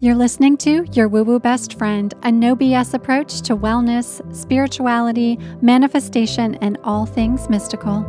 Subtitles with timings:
[0.00, 5.40] You're listening to Your Woo Woo Best Friend, a no BS approach to wellness, spirituality,
[5.60, 8.02] manifestation, and all things mystical.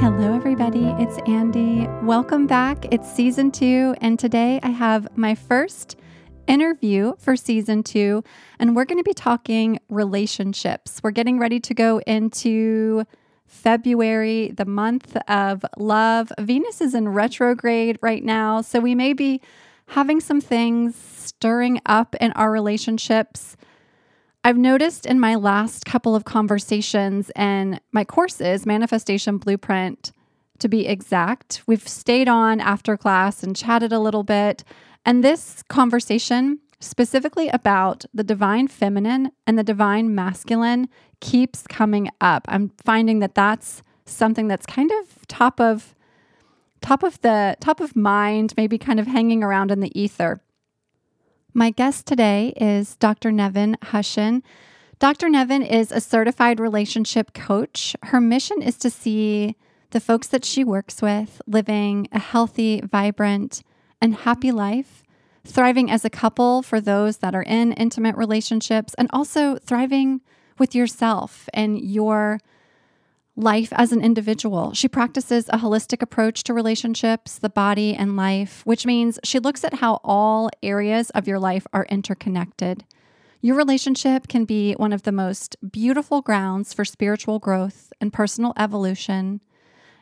[0.00, 0.86] Hello, everybody.
[0.98, 1.86] It's Andy.
[2.02, 2.92] Welcome back.
[2.92, 5.94] It's season two, and today I have my first
[6.48, 8.24] interview for season two,
[8.58, 11.00] and we're going to be talking relationships.
[11.04, 13.04] We're getting ready to go into
[13.48, 16.30] February, the month of love.
[16.38, 19.40] Venus is in retrograde right now, so we may be
[19.88, 23.56] having some things stirring up in our relationships.
[24.44, 30.12] I've noticed in my last couple of conversations and my courses, Manifestation Blueprint
[30.58, 34.64] to be exact, we've stayed on after class and chatted a little bit.
[35.04, 40.88] And this conversation specifically about the divine feminine and the divine masculine
[41.20, 42.44] keeps coming up.
[42.48, 45.94] I'm finding that that's something that's kind of top of
[46.80, 50.40] top of the top of mind, maybe kind of hanging around in the ether.
[51.52, 53.32] My guest today is Dr.
[53.32, 54.44] Nevin Hussion.
[55.00, 55.28] Dr.
[55.28, 57.96] Nevin is a certified relationship coach.
[58.04, 59.56] Her mission is to see
[59.90, 63.62] the folks that she works with living a healthy, vibrant,
[64.00, 65.02] and happy life
[65.44, 70.20] thriving as a couple for those that are in intimate relationships, and also thriving
[70.58, 72.40] with yourself and your
[73.36, 74.74] life as an individual.
[74.74, 79.62] She practices a holistic approach to relationships, the body, and life, which means she looks
[79.62, 82.84] at how all areas of your life are interconnected.
[83.40, 88.52] Your relationship can be one of the most beautiful grounds for spiritual growth and personal
[88.56, 89.40] evolution.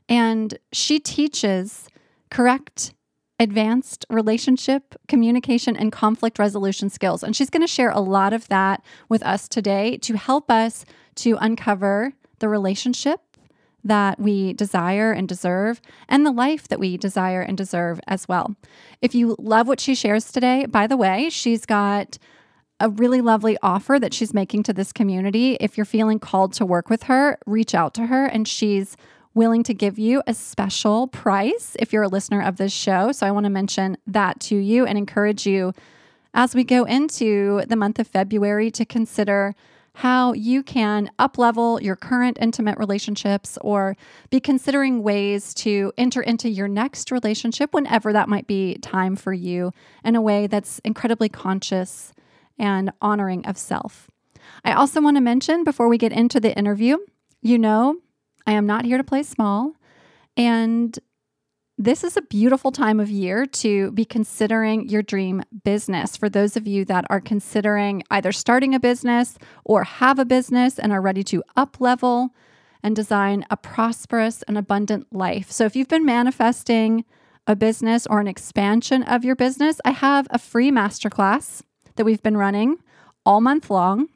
[0.09, 1.89] And she teaches
[2.31, 2.95] correct
[3.39, 7.23] advanced relationship communication and conflict resolution skills.
[7.23, 10.85] And she's going to share a lot of that with us today to help us
[11.17, 13.21] to uncover the relationship
[13.85, 18.57] that we desire and deserve, and the life that we desire and deserve as well.
[19.01, 22.19] If you love what she shares today, by the way, she's got
[22.81, 25.57] a really lovely offer that she's making to this community.
[25.61, 28.97] If you're feeling called to work with her, reach out to her, and she's
[29.37, 33.13] willing to give you a special price if you're a listener of this show.
[33.13, 35.75] So I want to mention that to you and encourage you
[36.33, 39.55] as we go into the month of February to consider
[39.97, 43.97] how you can uplevel your current intimate relationships or
[44.31, 49.35] be considering ways to enter into your next relationship whenever that might be time for
[49.35, 49.71] you
[50.03, 52.13] in a way that's incredibly conscious
[52.59, 54.11] and honoring of self.
[54.65, 56.99] I also want to mention before we get into the interview,
[57.43, 57.97] you know,
[58.47, 59.75] I am not here to play small.
[60.37, 60.99] And
[61.79, 66.17] this is a beautiful time of year to be considering your dream business.
[66.17, 70.79] For those of you that are considering either starting a business or have a business
[70.79, 72.31] and are ready to up level
[72.83, 75.51] and design a prosperous and abundant life.
[75.51, 77.05] So, if you've been manifesting
[77.47, 81.63] a business or an expansion of your business, I have a free masterclass
[81.97, 82.77] that we've been running
[83.25, 84.09] all month long.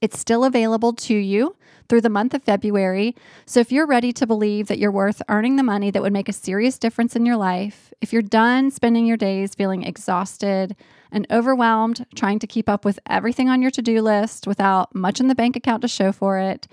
[0.00, 1.56] It's still available to you
[1.92, 3.14] through the month of February.
[3.44, 6.26] So if you're ready to believe that you're worth earning the money that would make
[6.26, 10.74] a serious difference in your life, if you're done spending your days feeling exhausted
[11.10, 15.20] and overwhelmed, trying to keep up with everything on your to do list without much
[15.20, 16.66] in the bank account to show for it,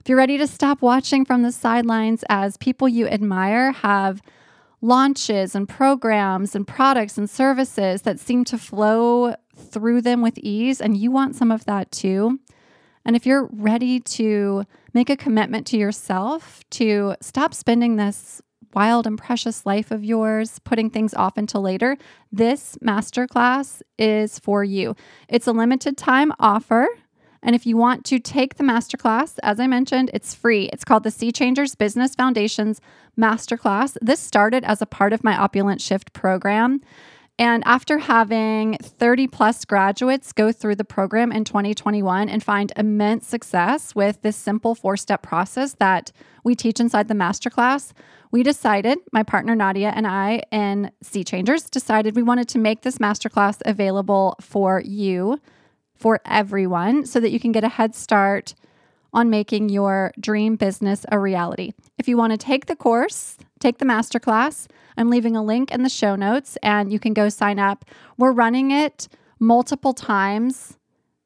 [0.00, 4.20] if you're ready to stop watching from the sidelines as people you admire have
[4.82, 10.78] launches and programs and products and services that seem to flow through them with ease,
[10.78, 12.38] and you want some of that too,
[13.04, 14.64] and if you're ready to
[14.94, 18.42] make a commitment to yourself to stop spending this
[18.74, 21.96] wild and precious life of yours, putting things off until later,
[22.30, 24.94] this masterclass is for you.
[25.28, 26.86] It's a limited time offer.
[27.42, 30.68] And if you want to take the masterclass, as I mentioned, it's free.
[30.72, 32.80] It's called the Sea Changers Business Foundations
[33.18, 33.96] Masterclass.
[34.02, 36.80] This started as a part of my Opulent Shift program.
[37.38, 43.28] And after having 30 plus graduates go through the program in 2021 and find immense
[43.28, 46.10] success with this simple four step process that
[46.42, 47.92] we teach inside the masterclass,
[48.32, 52.82] we decided, my partner Nadia and I, and Sea Changers, decided we wanted to make
[52.82, 55.40] this masterclass available for you,
[55.94, 58.54] for everyone, so that you can get a head start
[59.12, 61.72] on making your dream business a reality.
[61.96, 64.66] If you want to take the course, take the masterclass,
[64.96, 67.84] I'm leaving a link in the show notes and you can go sign up.
[68.16, 69.08] We're running it
[69.38, 70.78] multiple times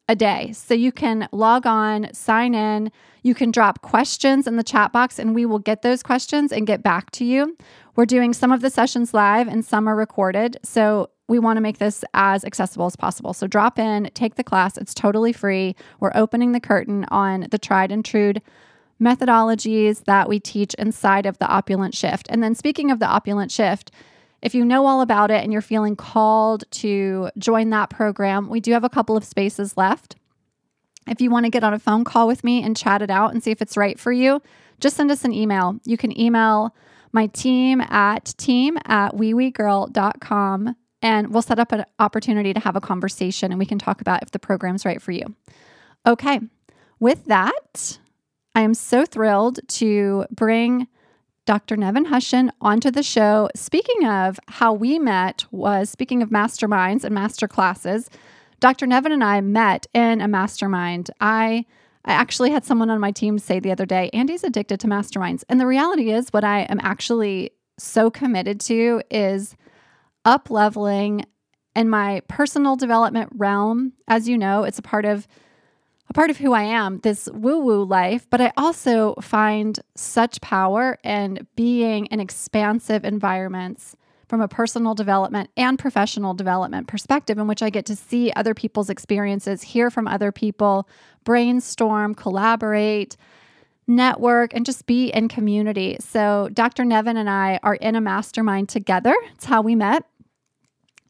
[0.08, 0.52] a day.
[0.52, 2.90] So you can log on, sign in,
[3.22, 6.66] you can drop questions in the chat box, and we will get those questions and
[6.66, 7.56] get back to you.
[7.94, 10.56] We're doing some of the sessions live and some are recorded.
[10.62, 13.32] So we want to make this as accessible as possible.
[13.32, 14.76] So drop in, take the class.
[14.76, 15.76] It's totally free.
[16.00, 18.34] We're opening the curtain on the tried and true
[19.02, 22.26] methodologies that we teach inside of the opulent shift.
[22.30, 23.90] And then, speaking of the opulent shift,
[24.40, 28.60] if you know all about it and you're feeling called to join that program, we
[28.60, 30.16] do have a couple of spaces left.
[31.06, 33.32] If you want to get on a phone call with me and chat it out
[33.32, 34.40] and see if it's right for you,
[34.80, 35.78] just send us an email.
[35.84, 36.74] You can email
[37.12, 42.80] my team at team at weewegirl.com and we'll set up an opportunity to have a
[42.80, 45.34] conversation and we can talk about if the program's right for you.
[46.06, 46.40] Okay,
[46.98, 47.98] with that,
[48.54, 50.86] I am so thrilled to bring
[51.46, 51.76] Dr.
[51.76, 53.48] Nevin Hussion onto the show.
[53.56, 58.10] Speaking of how we met, was speaking of masterminds and master classes.
[58.60, 58.86] Dr.
[58.86, 61.10] Nevin and I met in a mastermind.
[61.20, 61.64] I
[62.04, 65.44] I actually had someone on my team say the other day, Andy's addicted to masterminds.
[65.48, 69.56] And the reality is, what I am actually so committed to is
[70.24, 71.24] up leveling
[71.76, 73.92] in my personal development realm.
[74.08, 75.28] As you know, it's a part of
[76.12, 80.42] a part of who I am, this woo woo life, but I also find such
[80.42, 83.96] power in being in expansive environments
[84.28, 88.52] from a personal development and professional development perspective, in which I get to see other
[88.52, 90.86] people's experiences, hear from other people,
[91.24, 93.16] brainstorm, collaborate,
[93.86, 95.96] network, and just be in community.
[95.98, 96.84] So, Dr.
[96.84, 99.14] Nevin and I are in a mastermind together.
[99.32, 100.04] It's how we met.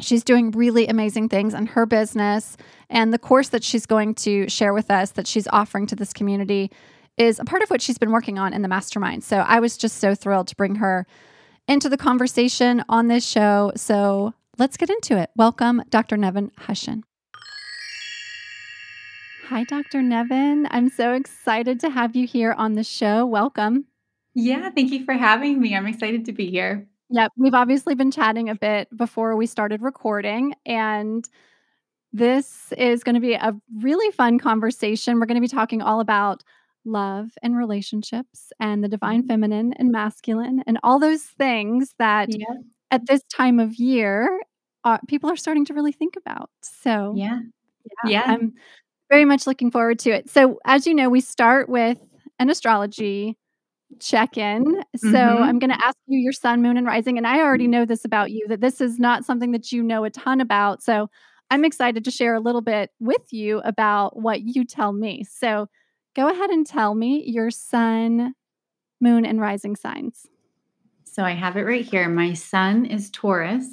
[0.00, 2.56] She's doing really amazing things in her business.
[2.90, 6.12] And the course that she's going to share with us that she's offering to this
[6.12, 6.70] community
[7.16, 9.22] is a part of what she's been working on in the mastermind.
[9.22, 11.06] So I was just so thrilled to bring her
[11.68, 13.72] into the conversation on this show.
[13.76, 15.30] So let's get into it.
[15.36, 16.16] Welcome, Dr.
[16.16, 17.04] Nevin Hussion.
[19.48, 20.02] Hi, Dr.
[20.02, 20.66] Nevin.
[20.70, 23.26] I'm so excited to have you here on the show.
[23.26, 23.84] Welcome.
[24.34, 25.76] Yeah, thank you for having me.
[25.76, 26.86] I'm excited to be here.
[27.12, 31.28] Yeah, we've obviously been chatting a bit before we started recording, and
[32.10, 35.20] this is going to be a really fun conversation.
[35.20, 36.42] We're going to be talking all about
[36.86, 39.28] love and relationships and the divine mm-hmm.
[39.28, 42.46] feminine and masculine and all those things that yeah.
[42.90, 44.40] at this time of year
[44.84, 46.48] uh, people are starting to really think about.
[46.62, 47.40] So, yeah.
[48.04, 48.10] yeah.
[48.10, 48.22] Yeah.
[48.26, 48.54] I'm
[49.10, 50.30] very much looking forward to it.
[50.30, 51.98] So, as you know, we start with
[52.38, 53.36] an astrology
[54.00, 54.82] check in.
[54.96, 55.42] So mm-hmm.
[55.42, 57.18] I'm going to ask you your sun, moon, and rising.
[57.18, 60.04] And I already know this about you that this is not something that you know
[60.04, 60.82] a ton about.
[60.82, 61.08] So
[61.50, 65.24] I'm excited to share a little bit with you about what you tell me.
[65.24, 65.68] So
[66.14, 68.34] go ahead and tell me your sun,
[69.00, 70.26] moon, and rising signs.
[71.04, 72.08] So I have it right here.
[72.08, 73.66] My sun is Taurus,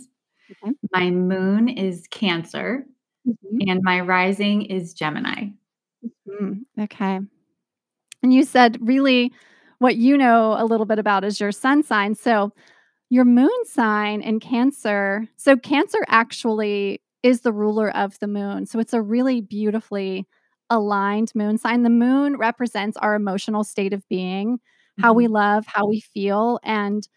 [0.51, 0.73] okay.
[0.91, 2.85] my moon is Cancer,
[3.25, 3.69] mm-hmm.
[3.69, 5.45] and my rising is Gemini.
[6.27, 6.81] Mm-hmm.
[6.81, 7.19] Okay.
[8.21, 9.31] And you said really
[9.79, 12.15] what you know a little bit about is your sun sign.
[12.15, 12.53] So,
[13.09, 15.27] your moon sign in Cancer.
[15.35, 18.65] So, Cancer actually is the ruler of the moon.
[18.65, 20.27] So, it's a really beautifully
[20.69, 21.83] aligned moon sign.
[21.83, 25.01] The moon represents our emotional state of being, mm-hmm.
[25.01, 25.33] how we mm-hmm.
[25.33, 26.59] love, how we feel.
[26.63, 27.07] And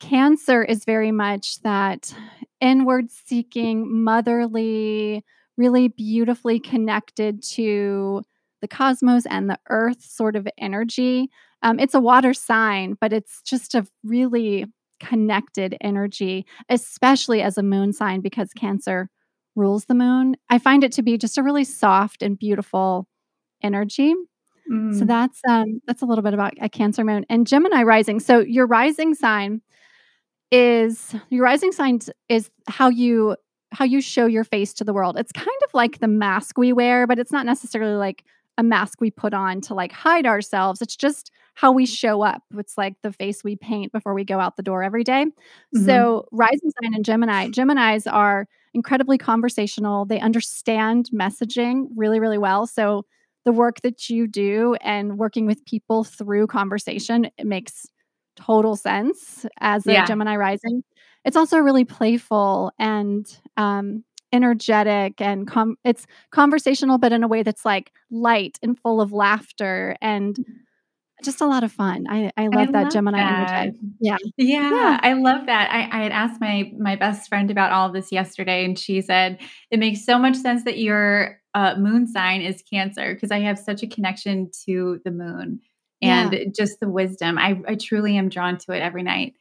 [0.00, 2.14] Cancer is very much that
[2.60, 5.24] inward seeking, motherly,
[5.56, 8.22] really beautifully connected to
[8.60, 11.30] the cosmos and the earth sort of energy.
[11.64, 14.66] Um, it's a water sign, but it's just a really
[15.00, 19.08] connected energy, especially as a moon sign because Cancer
[19.56, 20.36] rules the moon.
[20.50, 23.08] I find it to be just a really soft and beautiful
[23.62, 24.14] energy.
[24.70, 24.98] Mm.
[24.98, 28.20] So that's um that's a little bit about a Cancer moon and Gemini rising.
[28.20, 29.62] So your rising sign
[30.50, 33.36] is your rising sign is how you
[33.72, 35.16] how you show your face to the world.
[35.18, 38.24] It's kind of like the mask we wear, but it's not necessarily like
[38.58, 40.80] a mask we put on to like hide ourselves.
[40.80, 42.42] It's just how we show up.
[42.56, 45.26] It's like the face we paint before we go out the door every day.
[45.26, 45.84] Mm-hmm.
[45.84, 50.04] So, rising sign and Gemini, Geminis are incredibly conversational.
[50.04, 52.66] They understand messaging really, really well.
[52.66, 53.04] So,
[53.44, 57.86] the work that you do and working with people through conversation it makes
[58.36, 60.06] total sense as a yeah.
[60.06, 60.82] Gemini rising.
[61.24, 67.42] It's also really playful and um, energetic and com- it's conversational, but in a way
[67.42, 70.36] that's like light and full of laughter and
[71.22, 72.06] just a lot of fun.
[72.08, 73.60] I, I love I that love Gemini that.
[73.60, 73.78] energy.
[74.00, 74.16] Yeah.
[74.36, 74.70] yeah.
[74.70, 75.00] yeah.
[75.02, 75.70] I love that.
[75.70, 79.40] I, I had asked my my best friend about all this yesterday, and she said
[79.70, 83.58] it makes so much sense that your uh, moon sign is Cancer because I have
[83.58, 85.60] such a connection to the moon
[86.02, 86.44] and yeah.
[86.54, 87.38] just the wisdom.
[87.38, 89.34] I, I truly am drawn to it every night.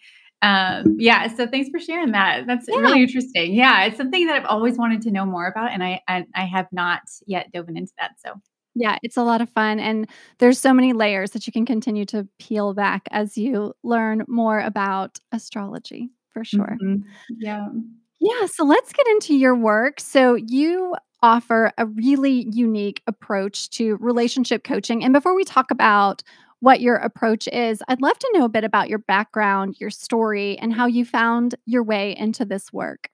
[0.44, 2.46] Um, yeah, so thanks for sharing that.
[2.46, 2.80] That's yeah.
[2.80, 3.54] really interesting.
[3.54, 6.46] Yeah, it's something that I've always wanted to know more about, and I, I I
[6.46, 8.12] have not yet dove into that.
[8.24, 8.34] So
[8.76, 9.80] yeah, it's a lot of fun.
[9.80, 10.08] And
[10.40, 14.60] there's so many layers that you can continue to peel back as you learn more
[14.60, 16.78] about astrology for sure.
[16.84, 17.04] Mm-hmm.
[17.40, 17.68] Yeah.
[18.20, 18.48] Yeah.
[18.52, 20.00] So let's get into your work.
[20.00, 25.04] So you offer a really unique approach to relationship coaching.
[25.04, 26.24] And before we talk about
[26.64, 27.84] what your approach is.
[27.90, 31.56] I'd love to know a bit about your background, your story, and how you found
[31.66, 33.10] your way into this work.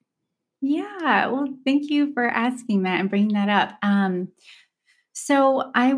[0.62, 3.76] Yeah, well, thank you for asking that and bringing that up.
[3.82, 4.28] Um,
[5.14, 5.96] so I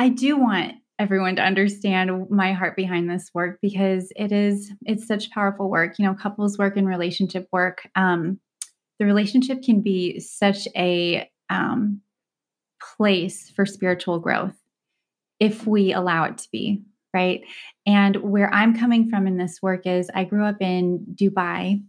[0.00, 5.06] I do want everyone to understand my heart behind this work because it is it's
[5.06, 5.96] such powerful work.
[5.96, 7.88] You know, couples work and relationship work.
[7.94, 8.40] Um,
[8.98, 12.00] the relationship can be such a um,
[12.96, 14.56] place for spiritual growth
[15.40, 16.82] if we allow it to be,
[17.14, 17.42] right?
[17.86, 21.82] And where I'm coming from in this work is I grew up in Dubai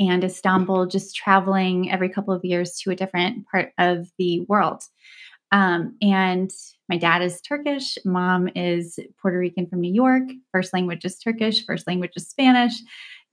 [0.00, 4.82] and Istanbul, just traveling every couple of years to a different part of the world.
[5.52, 6.50] Um, and
[6.88, 10.22] my dad is Turkish, mom is Puerto Rican from New York.
[10.50, 12.72] First language is Turkish, first language is Spanish,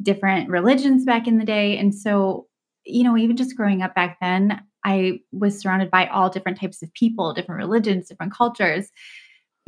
[0.02, 1.78] different religions back in the day.
[1.78, 2.48] And so,
[2.86, 6.82] you know, even just growing up back then, I was surrounded by all different types
[6.84, 8.92] of people, different religions, different cultures.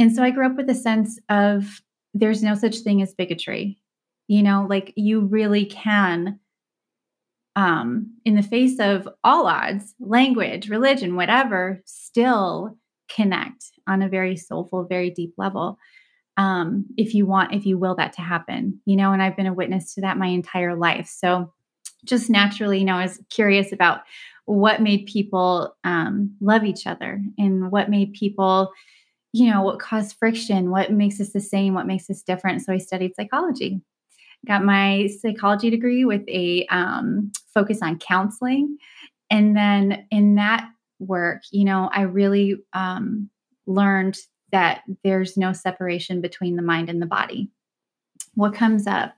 [0.02, 1.82] And so I grew up with a sense of
[2.16, 3.78] there's no such thing as bigotry.
[4.28, 6.40] You know, like you really can,
[7.56, 12.78] um, in the face of all odds, language, religion, whatever, still
[13.14, 15.78] connect on a very soulful, very deep level.
[16.36, 19.46] Um, if you want, if you will that to happen, you know, and I've been
[19.46, 21.08] a witness to that my entire life.
[21.08, 21.54] So
[22.06, 24.00] just naturally, you know, I was curious about
[24.46, 28.72] what made people um, love each other and what made people,
[29.34, 32.62] you know, what caused friction, what makes us the same, what makes us different.
[32.62, 33.82] So I studied psychology.
[34.46, 38.78] Got my psychology degree with a um, focus on counseling.
[39.30, 40.68] And then in that
[41.00, 43.30] work, you know, I really um,
[43.68, 44.18] learned
[44.52, 47.50] that there's no separation between the mind and the body.
[48.34, 49.14] What comes up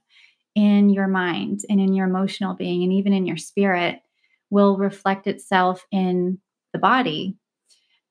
[0.55, 4.01] in your mind and in your emotional being and even in your spirit
[4.49, 6.39] will reflect itself in
[6.73, 7.35] the body.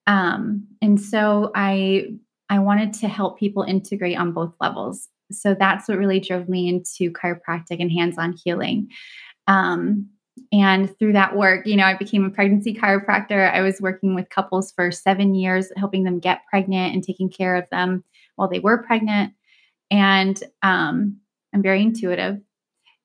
[0.07, 2.15] Um, and so I
[2.49, 5.09] I wanted to help people integrate on both levels.
[5.31, 8.89] So that's what really drove me into chiropractic and hands-on healing.
[9.47, 10.11] Um,
[10.53, 13.53] and through that work, you know, I became a pregnancy chiropractor.
[13.53, 17.57] I was working with couples for seven years, helping them get pregnant and taking care
[17.57, 18.05] of them
[18.37, 19.33] while they were pregnant.
[19.91, 21.19] And um,
[21.55, 22.39] I'm very intuitive.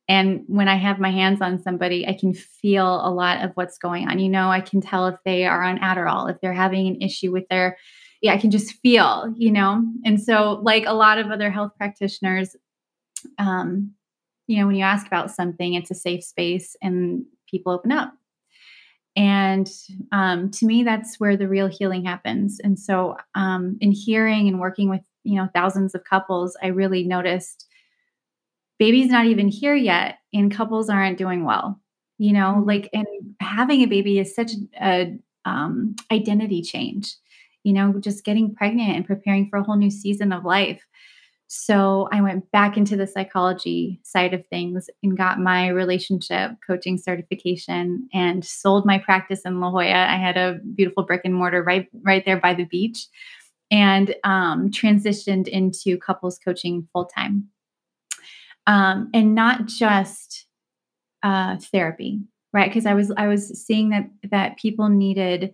[0.07, 3.77] And when I have my hands on somebody, I can feel a lot of what's
[3.77, 4.19] going on.
[4.19, 7.31] You know, I can tell if they are on Adderall, if they're having an issue
[7.31, 7.77] with their,
[8.21, 9.83] yeah, I can just feel, you know.
[10.05, 12.55] And so, like a lot of other health practitioners,
[13.37, 13.91] um,
[14.47, 18.13] you know, when you ask about something, it's a safe space and people open up.
[19.17, 19.69] And
[20.11, 22.61] um, to me, that's where the real healing happens.
[22.63, 27.03] And so, um, in hearing and working with, you know, thousands of couples, I really
[27.03, 27.67] noticed
[28.79, 31.79] baby's not even here yet and couples aren't doing well
[32.17, 32.67] you know mm-hmm.
[32.67, 33.07] like and
[33.39, 35.13] having a baby is such a
[35.46, 37.15] um, identity change
[37.63, 40.81] you know just getting pregnant and preparing for a whole new season of life.
[41.50, 46.98] So i went back into the psychology side of things and got my relationship coaching
[46.98, 50.07] certification and sold my practice in la jolla.
[50.07, 53.07] I had a beautiful brick and mortar right right there by the beach
[53.69, 57.50] and um, transitioned into couples coaching full time
[58.67, 60.45] um, and not just
[61.24, 62.19] uh, therapy,
[62.53, 62.69] right?
[62.69, 65.53] Because I was I was seeing that that people needed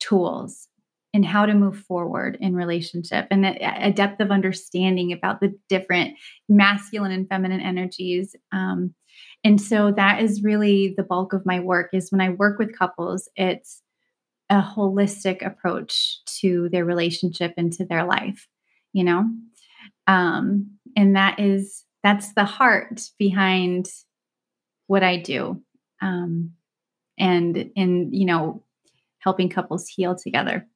[0.00, 0.68] tools
[1.14, 6.16] and how to move forward in relationship and a, depth of understanding about the different
[6.48, 8.34] masculine and feminine energies.
[8.50, 8.94] Um,
[9.44, 12.76] and so that is really the bulk of my work is when I work with
[12.76, 13.82] couples, it's
[14.48, 18.48] a holistic approach to their relationship and to their life,
[18.94, 19.26] you know?
[20.06, 23.86] Um, and that is that's the heart behind
[24.86, 25.62] what I do.
[26.00, 26.52] Um,
[27.18, 28.62] and in, you know,
[29.18, 30.66] helping couples heal together.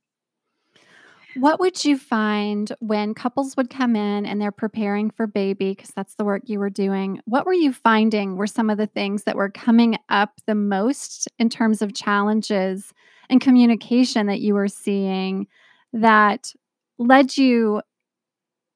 [1.35, 5.73] What would you find when couples would come in and they're preparing for baby?
[5.73, 7.21] Because that's the work you were doing.
[7.27, 11.29] What were you finding were some of the things that were coming up the most
[11.39, 12.95] in terms of challenges
[13.29, 15.47] and communication that you were seeing
[15.93, 16.53] that
[16.99, 17.83] led you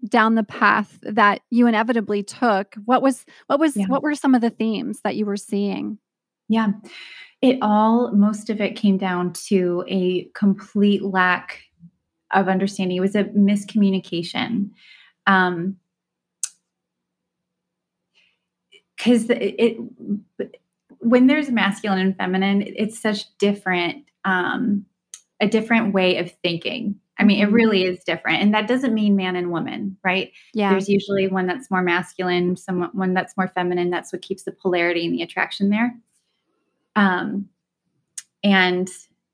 [0.09, 3.87] down the path that you inevitably took what was what was yeah.
[3.87, 5.99] what were some of the themes that you were seeing?
[6.49, 6.69] Yeah.
[7.43, 11.63] It all most of it came down to a complete lack
[12.33, 12.97] of understanding.
[12.97, 14.71] It was a miscommunication.
[15.27, 15.77] Um
[18.97, 19.77] because it, it
[20.99, 24.85] when there's masculine and feminine it's such different um
[25.41, 27.55] a different way of thinking I mean, it mm-hmm.
[27.55, 28.43] really is different.
[28.43, 30.33] And that doesn't mean man and woman, right?
[30.55, 30.71] Yeah.
[30.71, 33.91] There's usually one that's more masculine, some one that's more feminine.
[33.91, 35.95] That's what keeps the polarity and the attraction there.
[36.97, 37.49] Um,
[38.43, 38.89] and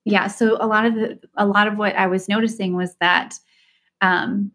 [0.04, 3.38] yeah, so a lot of the a lot of what I was noticing was that
[4.00, 4.50] um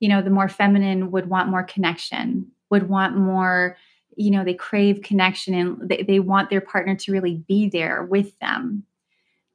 [0.00, 3.76] you know, the more feminine would want more connection, would want more,
[4.16, 8.04] you know, they crave connection and they, they want their partner to really be there
[8.04, 8.82] with them.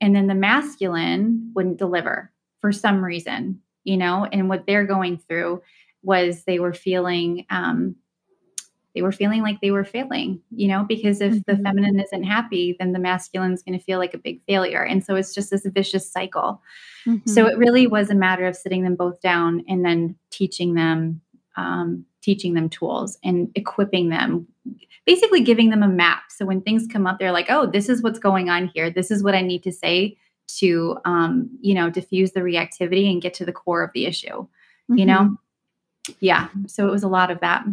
[0.06, 2.32] And then the masculine wouldn't deliver
[2.62, 5.64] for some reason, you know, and what they're going through
[6.04, 7.96] was they were feeling um,
[8.94, 11.52] they were feeling like they were failing, you know, because if mm-hmm.
[11.52, 14.84] the feminine isn't happy, then the masculine is going to feel like a big failure.
[14.84, 16.62] And so it's just this vicious cycle.
[17.08, 17.28] Mm-hmm.
[17.28, 21.22] So it really was a matter of sitting them both down and then teaching them,
[21.58, 24.48] um, teaching them tools and equipping them,
[25.06, 26.24] basically giving them a map.
[26.30, 28.90] So when things come up, they're like, oh, this is what's going on here.
[28.90, 30.18] This is what I need to say
[30.60, 34.28] to, um, you know, diffuse the reactivity and get to the core of the issue,
[34.30, 34.98] mm-hmm.
[34.98, 35.20] you know?
[35.20, 36.14] Mm-hmm.
[36.20, 36.50] Yeah.
[36.68, 37.66] So it was a lot of that.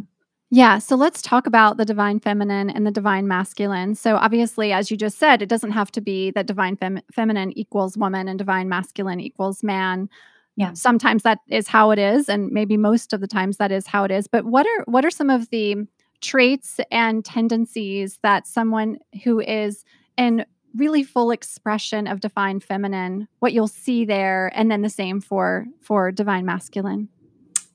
[0.55, 3.95] Yeah, so let's talk about the divine feminine and the divine masculine.
[3.95, 7.57] So, obviously, as you just said, it doesn't have to be that divine fem- feminine
[7.57, 10.11] equals woman and divine masculine equals man.
[10.57, 10.75] Yeah.
[10.75, 14.05] Sometimes that is how it is and maybe most of the times that is how
[14.05, 14.27] it is.
[14.27, 15.87] But what are what are some of the
[16.21, 19.85] traits and tendencies that someone who is
[20.17, 20.45] in
[20.75, 25.67] really full expression of divine feminine, what you'll see there and then the same for
[25.81, 27.09] for divine masculine?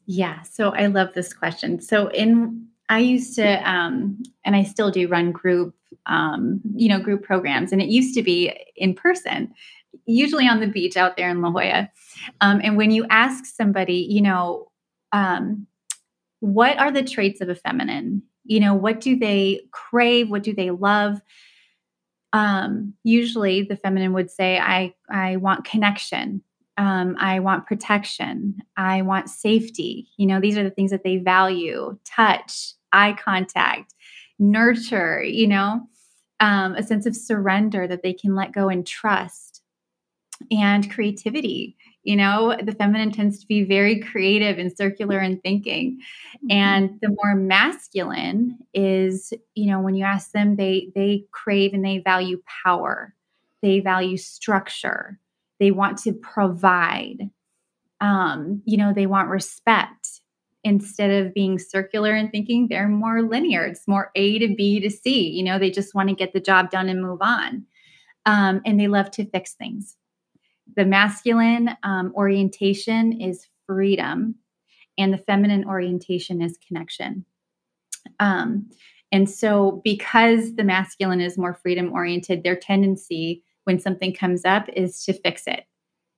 [0.05, 1.81] Yeah, so I love this question.
[1.81, 6.99] So in I used to um, and I still do run group um, you know
[6.99, 9.53] group programs and it used to be in person
[10.05, 11.89] usually on the beach out there in La Jolla.
[12.41, 14.71] Um, and when you ask somebody, you know,
[15.11, 15.67] um,
[16.39, 18.23] what are the traits of a feminine?
[18.45, 20.29] You know, what do they crave?
[20.29, 21.19] What do they love?
[22.33, 26.41] Um, usually the feminine would say, I, I want connection.
[26.77, 28.61] Um, I want protection.
[28.75, 30.09] I want safety.
[30.17, 33.95] You know, these are the things that they value touch, eye contact,
[34.37, 35.81] nurture, you know,
[36.39, 39.46] um, a sense of surrender that they can let go and trust,
[40.51, 41.75] and creativity.
[42.03, 45.99] You know, the feminine tends to be very creative and circular in thinking.
[46.37, 46.51] Mm-hmm.
[46.51, 51.83] And the more masculine is, you know, when you ask them, they they crave and
[51.83, 53.13] they value power.
[53.61, 55.19] They value structure
[55.59, 57.29] they want to provide
[57.99, 60.21] um, you know they want respect
[60.63, 64.89] instead of being circular and thinking they're more linear it's more a to b to
[64.89, 67.65] c you know they just want to get the job done and move on
[68.25, 69.95] um, and they love to fix things
[70.77, 74.35] the masculine um, orientation is freedom
[74.97, 77.25] and the feminine orientation is connection
[78.19, 78.69] um,
[79.11, 84.67] and so because the masculine is more freedom oriented their tendency when something comes up
[84.69, 85.65] is to fix it.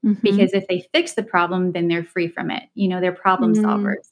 [0.05, 0.19] Mm-hmm.
[0.21, 2.63] Because if they fix the problem, then they're free from it.
[2.73, 3.65] You know, they're problem mm-hmm.
[3.65, 4.09] solvers.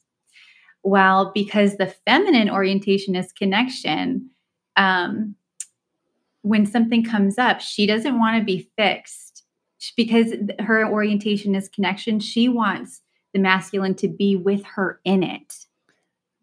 [0.82, 4.30] Well, because the feminine orientation is connection,
[4.76, 5.34] um,
[6.42, 9.27] when something comes up, she doesn't want to be fixed
[9.96, 12.20] because her orientation is connection.
[12.20, 13.00] She wants
[13.32, 15.54] the masculine to be with her in it.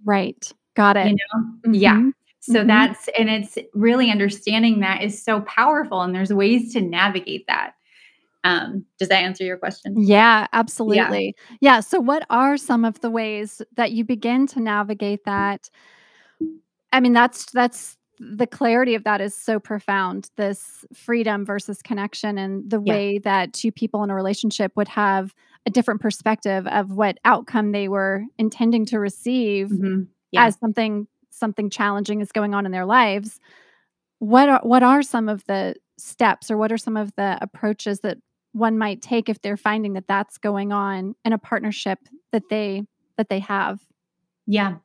[0.03, 0.51] Right.
[0.75, 1.07] Got it.
[1.07, 1.41] You know?
[1.41, 1.73] Mm-hmm.
[1.73, 2.09] Yeah.
[2.41, 2.67] So mm-hmm.
[2.67, 6.01] that's, and it's really understanding that is so powerful.
[6.01, 7.73] And there's ways to navigate that.
[8.43, 9.95] Um, does that answer your question?
[9.97, 11.33] Yeah, absolutely.
[11.49, 11.77] Yeah.
[11.77, 11.79] yeah.
[11.79, 15.67] So, what are some of the ways that you begin to navigate that?
[16.93, 22.37] I mean, that's, that's, the clarity of that is so profound this freedom versus connection
[22.37, 22.93] and the yeah.
[22.93, 25.33] way that two people in a relationship would have
[25.65, 30.03] a different perspective of what outcome they were intending to receive mm-hmm.
[30.31, 30.45] yeah.
[30.45, 33.39] as something something challenging is going on in their lives
[34.19, 38.01] what are what are some of the steps or what are some of the approaches
[38.01, 38.17] that
[38.53, 41.99] one might take if they're finding that that's going on in a partnership
[42.31, 42.83] that they
[43.17, 43.81] that they have
[44.47, 44.75] yeah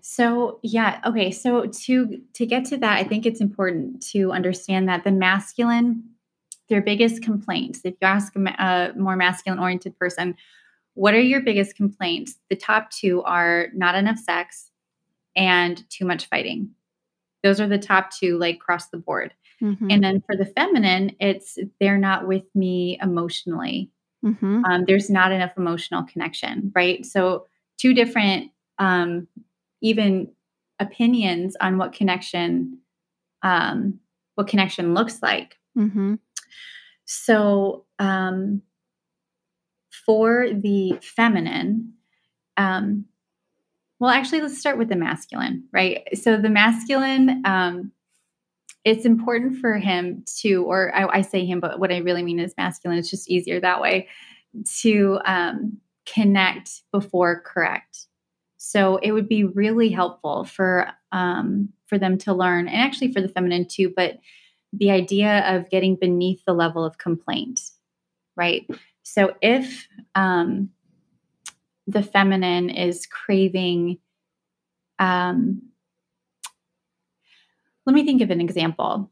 [0.00, 4.88] so yeah okay so to to get to that i think it's important to understand
[4.88, 6.02] that the masculine
[6.68, 10.34] their biggest complaints if you ask a more masculine oriented person
[10.94, 14.70] what are your biggest complaints the top two are not enough sex
[15.38, 16.70] and too much fighting.
[17.42, 19.32] Those are the top two, like across the board.
[19.62, 19.90] Mm-hmm.
[19.90, 23.90] And then for the feminine, it's they're not with me emotionally.
[24.24, 24.64] Mm-hmm.
[24.64, 27.06] Um, there's not enough emotional connection, right?
[27.06, 27.46] So,
[27.78, 29.28] two different, um,
[29.80, 30.30] even
[30.80, 32.78] opinions on what connection,
[33.42, 33.98] um,
[34.34, 35.56] what connection looks like.
[35.76, 36.14] Mm-hmm.
[37.04, 38.62] So, um,
[40.04, 41.92] for the feminine,
[42.56, 43.04] um,
[44.00, 46.06] well, actually, let's start with the masculine, right?
[46.16, 47.92] So the masculine, um,
[48.84, 52.38] it's important for him to, or I, I, say him, but what I really mean
[52.38, 52.98] is masculine.
[52.98, 54.08] It's just easier that way
[54.82, 58.06] to um, connect before correct.
[58.58, 63.20] So it would be really helpful for um, for them to learn, and actually for
[63.20, 63.92] the feminine too.
[63.94, 64.18] But
[64.72, 67.60] the idea of getting beneath the level of complaint,
[68.36, 68.68] right?
[69.02, 70.70] So if um,
[71.88, 73.98] the feminine is craving
[74.98, 75.62] um
[77.86, 79.10] let me think of an example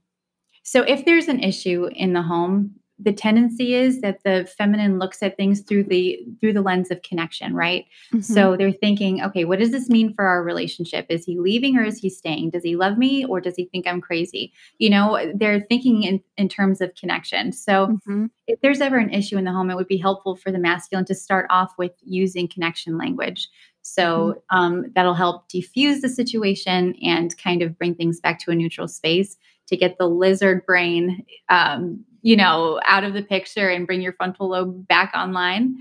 [0.63, 5.23] so if there's an issue in the home the tendency is that the feminine looks
[5.23, 8.21] at things through the through the lens of connection right mm-hmm.
[8.21, 11.85] so they're thinking okay what does this mean for our relationship is he leaving or
[11.85, 15.33] is he staying does he love me or does he think i'm crazy you know
[15.35, 18.27] they're thinking in, in terms of connection so mm-hmm.
[18.47, 21.05] if there's ever an issue in the home it would be helpful for the masculine
[21.05, 23.49] to start off with using connection language
[23.83, 24.57] so mm-hmm.
[24.57, 28.89] um, that'll help diffuse the situation and kind of bring things back to a neutral
[28.89, 29.37] space
[29.69, 34.13] to get the lizard brain um, you know, out of the picture and bring your
[34.13, 35.77] frontal lobe back online.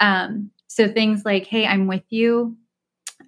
[0.00, 2.56] Um, so things like, hey, I'm with you.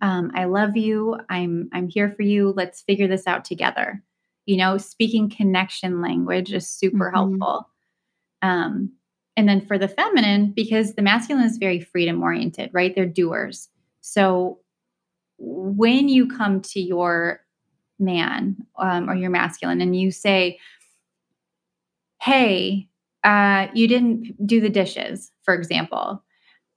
[0.02, 1.16] Um, I love you.
[1.28, 2.52] I'm I'm here for you.
[2.56, 4.02] Let's figure this out together.
[4.46, 7.16] You know, speaking connection language is super mm-hmm.
[7.16, 7.68] helpful.
[8.42, 8.92] Um,
[9.36, 12.94] and then for the feminine, because the masculine is very freedom oriented, right?
[12.94, 13.68] They're doers.
[14.00, 14.58] So
[15.38, 17.40] when you come to your
[17.98, 20.58] man um, or your masculine and you say,
[22.20, 22.88] hey,
[23.24, 26.22] uh, you didn't do the dishes, for example.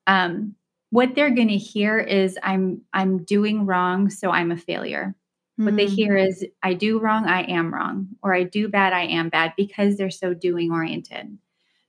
[0.08, 0.56] Um,
[0.90, 5.16] what they're going to hear is I'm I'm doing wrong, so I'm a failure.
[5.60, 5.66] Mm.
[5.66, 5.94] What they hmm.
[5.94, 9.54] hear is I do wrong, I am wrong, or I do bad, I am bad
[9.56, 11.38] because they're so doing oriented.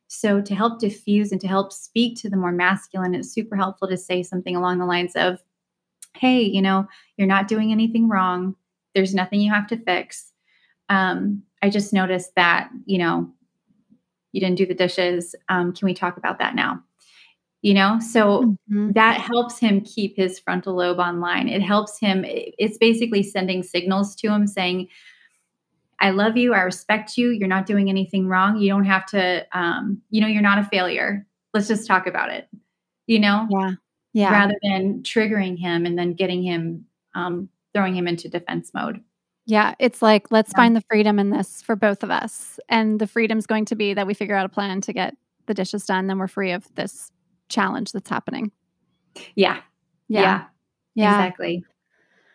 [0.08, 3.88] So to help diffuse and to help speak to the more masculine, it's super helpful
[3.88, 5.42] to say something along the lines of,
[6.14, 6.86] "Hey, you know,
[7.16, 8.54] you're not doing anything wrong.
[8.94, 10.32] There's nothing you have to fix.
[10.90, 13.32] Um, I just noticed that, you know,
[14.32, 15.34] you didn't do the dishes.
[15.48, 16.82] Um, can we talk about that now?
[17.62, 18.90] You know, so mm-hmm.
[18.92, 21.48] that helps him keep his frontal lobe online.
[21.48, 24.88] It helps him, it's basically sending signals to him saying,
[26.00, 26.54] I love you.
[26.54, 27.30] I respect you.
[27.30, 28.58] You're not doing anything wrong.
[28.58, 31.24] You don't have to, um, you know, you're not a failure.
[31.54, 32.48] Let's just talk about it,
[33.06, 33.46] you know?
[33.48, 33.72] Yeah.
[34.12, 34.32] Yeah.
[34.32, 39.00] Rather than triggering him and then getting him, um, throwing him into defense mode.
[39.46, 40.62] Yeah, it's like let's yeah.
[40.62, 42.60] find the freedom in this for both of us.
[42.68, 45.54] And the freedom's going to be that we figure out a plan to get the
[45.54, 47.10] dishes done, then we're free of this
[47.48, 48.52] challenge that's happening.
[49.34, 49.60] Yeah.
[50.08, 50.44] Yeah.
[50.94, 51.18] Yeah.
[51.18, 51.64] Exactly.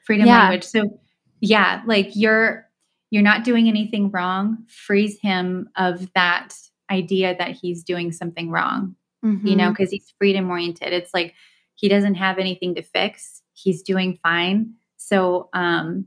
[0.06, 0.40] Freedom yeah.
[0.40, 0.64] language.
[0.64, 1.00] So
[1.40, 2.68] yeah, like you're
[3.10, 4.66] you're not doing anything wrong.
[4.68, 6.54] Frees him of that
[6.90, 8.96] idea that he's doing something wrong.
[9.24, 9.48] Mm-hmm.
[9.48, 9.96] You know, because mm-hmm.
[9.96, 10.94] he's freedom oriented.
[10.94, 11.34] It's like
[11.76, 13.42] he doesn't have anything to fix.
[13.54, 14.74] He's doing fine.
[14.98, 16.06] So um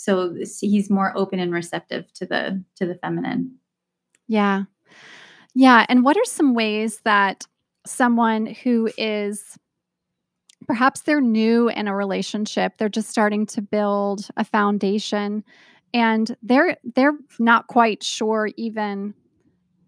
[0.00, 3.56] so he's more open and receptive to the to the feminine.
[4.26, 4.64] Yeah.
[5.54, 7.46] Yeah and what are some ways that
[7.86, 9.58] someone who is
[10.66, 15.42] perhaps they're new in a relationship they're just starting to build a foundation
[15.92, 19.14] and they're they're not quite sure even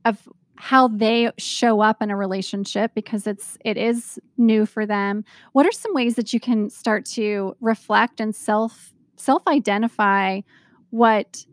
[0.04, 5.24] of how they show up in a relationship because it's it is new for them.
[5.52, 10.40] What are some ways that you can start to reflect and self self identify
[10.90, 11.44] what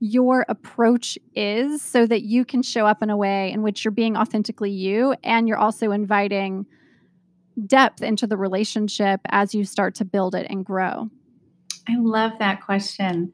[0.00, 3.92] your approach is so that you can show up in a way in which you're
[3.92, 6.66] being authentically you and you're also inviting
[7.66, 11.08] depth into the relationship as you start to build it and grow?
[11.88, 13.32] I love that question.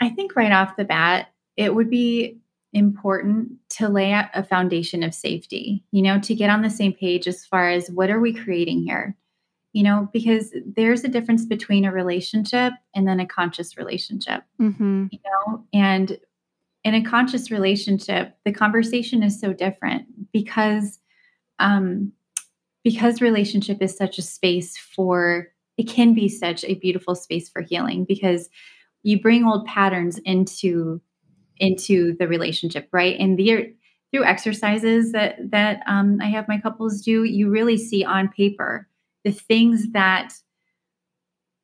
[0.00, 2.38] I think right off the bat, it would be
[2.72, 6.92] important to lay out a foundation of safety, you know, to get on the same
[6.92, 9.16] page as far as what are we creating here?
[9.74, 15.06] You know, because there's a difference between a relationship and then a conscious relationship, mm-hmm.
[15.10, 16.16] you know, and
[16.84, 21.00] in a conscious relationship, the conversation is so different because,
[21.58, 22.12] um,
[22.84, 27.60] because relationship is such a space for, it can be such a beautiful space for
[27.60, 28.48] healing because
[29.02, 31.00] you bring old patterns into,
[31.56, 33.18] into the relationship, right?
[33.18, 33.74] And the,
[34.12, 38.86] through exercises that that um, I have my couples do, you really see on paper
[39.24, 40.32] the things that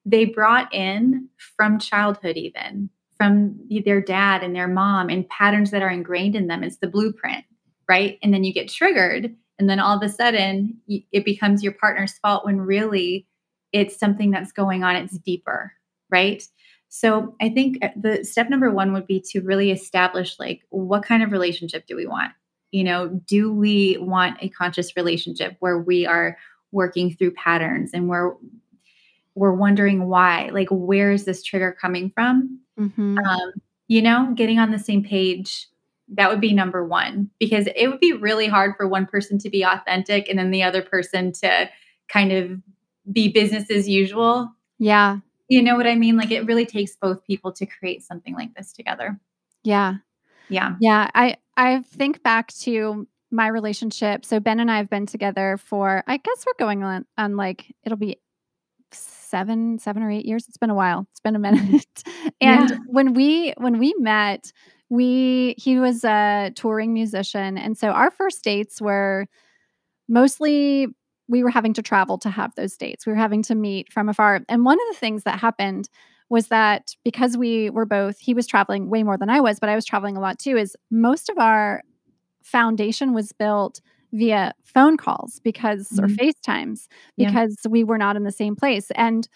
[0.05, 5.83] they brought in from childhood, even from their dad and their mom, and patterns that
[5.83, 6.65] are ingrained in them.
[6.65, 7.45] It's the blueprint,
[7.89, 8.19] right?
[8.23, 12.17] And then you get triggered, and then all of a sudden it becomes your partner's
[12.19, 13.27] fault when really
[13.73, 15.73] it's something that's going on, it's deeper,
[16.11, 16.43] right?
[16.89, 21.05] So I think uh, the step number one would be to really establish like what
[21.05, 22.33] kind of relationship do we want?
[22.73, 26.37] You know, do we want a conscious relationship where we are
[26.73, 28.35] working through patterns and we're
[29.35, 32.61] we're wondering why like where is this trigger coming from?
[32.79, 33.19] Mm-hmm.
[33.19, 33.53] um,
[33.89, 35.69] you know getting on the same page
[36.15, 39.51] that would be number one because it would be really hard for one person to
[39.51, 41.69] be authentic and then the other person to
[42.09, 42.51] kind of
[43.13, 44.53] be business as usual.
[44.79, 45.19] Yeah.
[45.49, 46.17] You know what i mean?
[46.17, 49.19] Like it really takes both people to create something like this together.
[49.63, 49.97] Yeah.
[50.49, 50.77] Yeah.
[50.81, 54.25] Yeah i i think back to my relationship.
[54.25, 57.75] So Ben and I have been together for I guess we're going on on like
[57.85, 58.19] it'll be
[58.93, 60.47] seven seven or eight years.
[60.49, 61.07] It's been a while.
[61.11, 61.67] It's been a mm-hmm.
[61.67, 62.03] minute.
[62.41, 62.77] and yeah.
[62.87, 64.53] when we when we met,
[64.89, 69.27] we he was a touring musician, and so our first dates were
[70.09, 70.89] mostly
[71.29, 73.07] we were having to travel to have those dates.
[73.07, 74.41] We were having to meet from afar.
[74.49, 75.89] And one of the things that happened
[76.29, 79.69] was that because we were both, he was traveling way more than I was, but
[79.69, 81.83] I was traveling a lot too, is most of our
[82.43, 83.81] foundation was built
[84.13, 86.05] via phone calls because mm-hmm.
[86.05, 87.71] or FaceTimes because yeah.
[87.71, 88.91] we were not in the same place.
[88.93, 89.29] And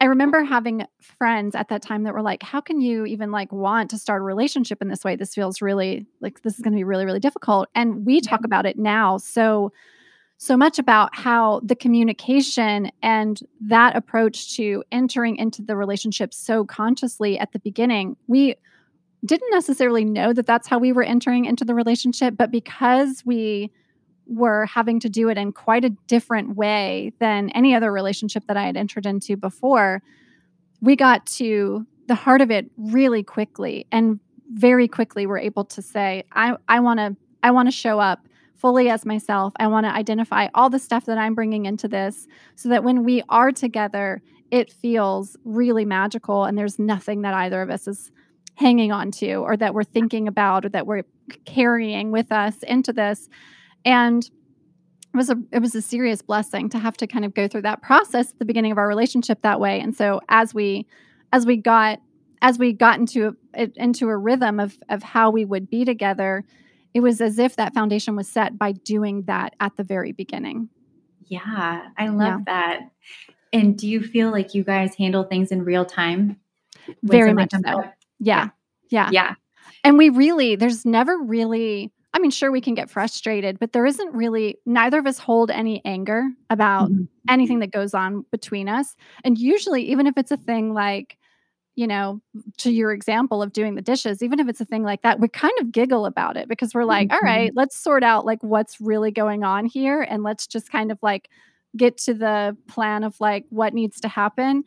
[0.00, 3.50] I remember having friends at that time that were like, how can you even like
[3.50, 5.16] want to start a relationship in this way?
[5.16, 7.68] This feels really like this is going to be really, really difficult.
[7.74, 8.46] And we talk yeah.
[8.46, 9.16] about it now.
[9.16, 9.72] So,
[10.38, 16.62] so much about how the communication and that approach to entering into the relationship so
[16.62, 18.54] consciously at the beginning, we
[19.24, 23.72] didn't necessarily know that that's how we were entering into the relationship, but because we
[24.26, 28.56] were having to do it in quite a different way than any other relationship that
[28.56, 30.02] I had entered into before,
[30.80, 34.20] we got to the heart of it really quickly and
[34.52, 38.26] very quickly we're able to say, I, I want to I want to show up
[38.56, 39.52] fully as myself.
[39.58, 42.26] I want to identify all the stuff that I'm bringing into this
[42.56, 47.62] so that when we are together, it feels really magical and there's nothing that either
[47.62, 48.10] of us is
[48.56, 51.04] hanging on to or that we're thinking about or that we're
[51.44, 53.28] carrying with us into this.
[53.84, 57.46] And it was a it was a serious blessing to have to kind of go
[57.48, 59.80] through that process at the beginning of our relationship that way.
[59.80, 60.86] And so as we
[61.32, 62.00] as we got
[62.42, 66.44] as we got into a, into a rhythm of of how we would be together
[66.94, 70.70] it was as if that foundation was set by doing that at the very beginning.
[71.26, 72.78] Yeah i love yeah.
[72.78, 72.80] that.
[73.52, 76.40] And do you feel like you guys handle things in real time?
[77.02, 77.84] Very much so
[78.18, 78.48] yeah.
[78.90, 79.10] Yeah.
[79.10, 79.34] Yeah.
[79.84, 83.84] And we really, there's never really, I mean, sure, we can get frustrated, but there
[83.84, 87.04] isn't really, neither of us hold any anger about mm-hmm.
[87.28, 88.96] anything that goes on between us.
[89.22, 91.18] And usually, even if it's a thing like,
[91.74, 92.22] you know,
[92.56, 95.28] to your example of doing the dishes, even if it's a thing like that, we
[95.28, 97.14] kind of giggle about it because we're like, mm-hmm.
[97.14, 100.90] All right, let's sort out like what's really going on here and let's just kind
[100.90, 101.28] of like
[101.76, 104.64] get to the plan of like what needs to happen.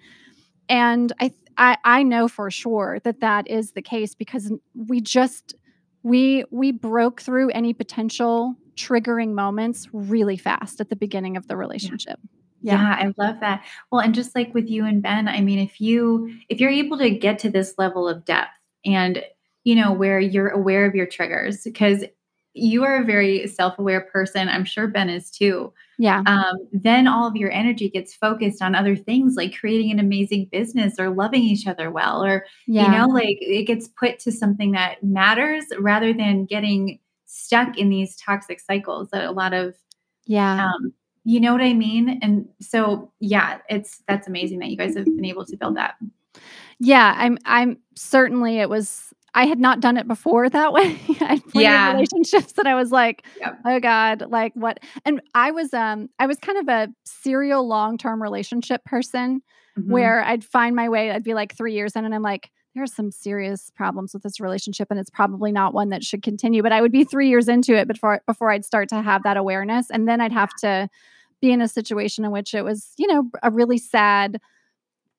[0.70, 5.56] And I I, I know for sure that that is the case because we just
[6.02, 11.58] we we broke through any potential triggering moments really fast at the beginning of the
[11.58, 12.20] relationship.
[12.62, 12.82] Yeah.
[12.82, 13.08] yeah.
[13.08, 13.64] I love that.
[13.92, 16.98] Well, and just like with you and Ben, I mean, if you if you're able
[16.98, 18.52] to get to this level of depth
[18.86, 19.24] and
[19.64, 22.04] you know where you're aware of your triggers because
[22.54, 26.24] you are a very self-aware person i'm sure ben is too yeah.
[26.26, 30.46] Um, then all of your energy gets focused on other things like creating an amazing
[30.50, 32.86] business or loving each other well or yeah.
[32.86, 37.90] you know like it gets put to something that matters rather than getting stuck in
[37.90, 39.76] these toxic cycles that a lot of
[40.26, 40.68] yeah.
[40.68, 40.94] um,
[41.26, 42.18] you know what i mean?
[42.22, 45.96] And so yeah it's that's amazing that you guys have been able to build that.
[46.80, 51.00] Yeah i'm i'm certainly it was I had not done it before that way.
[51.22, 51.92] I had yeah.
[51.94, 53.60] relationships that I was like, yep.
[53.66, 54.80] oh God, like what?
[55.06, 59.42] And I was um I was kind of a serial long-term relationship person
[59.78, 59.92] mm-hmm.
[59.92, 62.94] where I'd find my way, I'd be like three years in and I'm like, there's
[62.94, 66.64] some serious problems with this relationship and it's probably not one that should continue.
[66.64, 69.38] But I would be three years into it before before I'd start to have that
[69.38, 69.90] awareness.
[69.90, 70.90] And then I'd have to
[71.42, 74.40] be in a situation in which it was, you know, a really sad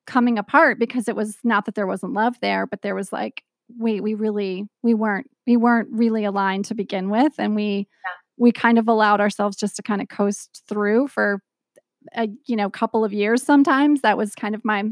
[0.06, 3.42] coming apart because it was not that there wasn't love there, but there was like
[3.78, 8.12] wait we really we weren't we weren't really aligned to begin with and we yeah.
[8.36, 11.42] we kind of allowed ourselves just to kind of coast through for
[12.14, 14.02] a you know couple of years sometimes.
[14.02, 14.84] That was kind of my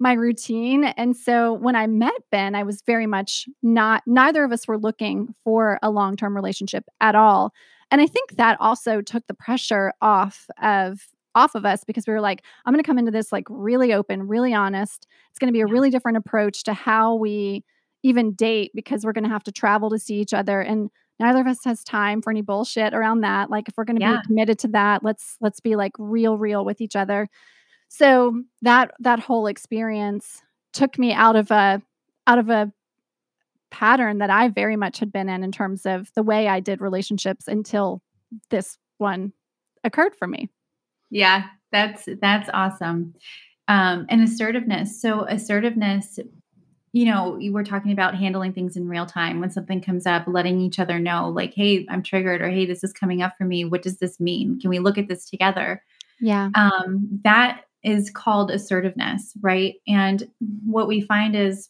[0.00, 0.84] my routine.
[0.84, 4.78] And so when i met ben i was very much not neither of us were
[4.78, 7.52] looking for a long-term relationship at all.
[7.90, 11.00] And i think that also took the pressure off of
[11.34, 13.92] off of us because we were like i'm going to come into this like really
[13.92, 15.06] open really honest.
[15.30, 17.64] It's going to be a really different approach to how we
[18.08, 20.90] even date because we're going to have to travel to see each other and
[21.20, 24.02] neither of us has time for any bullshit around that like if we're going to
[24.02, 24.16] yeah.
[24.16, 27.28] be committed to that let's let's be like real real with each other
[27.88, 30.42] so that that whole experience
[30.72, 31.82] took me out of a
[32.26, 32.72] out of a
[33.70, 36.80] pattern that I very much had been in in terms of the way I did
[36.80, 38.02] relationships until
[38.50, 39.32] this one
[39.84, 40.48] occurred for me.
[41.10, 43.14] Yeah, that's that's awesome.
[43.66, 45.00] Um, and assertiveness.
[45.00, 46.18] So assertiveness
[46.98, 50.24] you know, you were talking about handling things in real time when something comes up,
[50.26, 53.44] letting each other know, like, hey, I'm triggered, or hey, this is coming up for
[53.44, 53.64] me.
[53.64, 54.58] What does this mean?
[54.58, 55.80] Can we look at this together?
[56.18, 56.50] Yeah.
[56.56, 59.76] Um, that is called assertiveness, right?
[59.86, 60.28] And
[60.66, 61.68] what we find is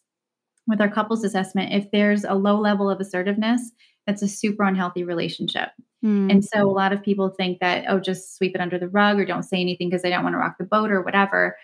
[0.67, 3.71] with our couples assessment, if there's a low level of assertiveness,
[4.07, 5.69] that's a super unhealthy relationship.
[6.03, 6.31] Mm.
[6.31, 9.21] And so a lot of people think that, oh, just sweep it under the rug
[9.21, 11.55] or don't say anything because they don't want to rock the boat or whatever.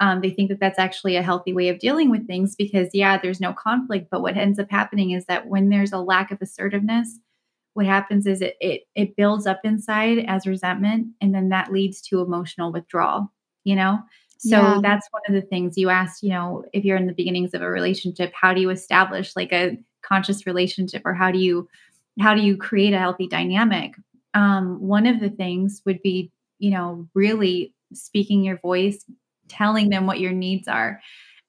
[0.00, 3.16] Um, they think that that's actually a healthy way of dealing with things because, yeah,
[3.16, 4.08] there's no conflict.
[4.10, 7.18] But what ends up happening is that when there's a lack of assertiveness,
[7.74, 12.00] what happens is it, it it builds up inside as resentment, and then that leads
[12.02, 13.32] to emotional withdrawal.
[13.64, 13.98] You know,
[14.38, 14.78] so yeah.
[14.82, 16.22] that's one of the things you asked.
[16.22, 19.52] You know, if you're in the beginnings of a relationship, how do you establish like
[19.52, 21.68] a conscious relationship, or how do you
[22.20, 23.94] how do you create a healthy dynamic?
[24.34, 29.04] Um, one of the things would be, you know, really speaking your voice,
[29.48, 31.00] telling them what your needs are.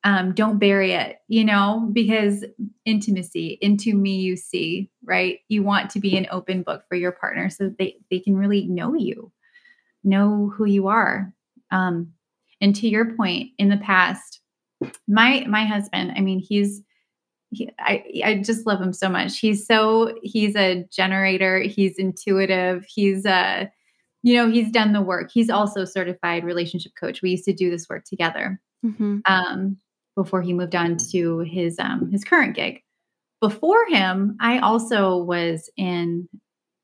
[0.03, 2.45] Um, don't bury it, you know, because
[2.85, 5.39] intimacy, into me you see, right?
[5.47, 8.67] You want to be an open book for your partner so they, they can really
[8.67, 9.31] know you,
[10.03, 11.33] know who you are.
[11.71, 12.13] Um,
[12.61, 14.41] and to your point, in the past,
[15.07, 16.81] my my husband, I mean, he's
[17.49, 19.39] he, I I just love him so much.
[19.39, 21.61] He's so he's a generator.
[21.61, 22.85] He's intuitive.
[22.87, 23.71] He's a
[24.25, 25.29] you know he's done the work.
[25.31, 27.21] He's also certified relationship coach.
[27.21, 29.19] We used to do this work together mm-hmm.
[29.27, 29.77] um,
[30.15, 32.81] before he moved on to his um, his current gig.
[33.39, 36.27] Before him, I also was in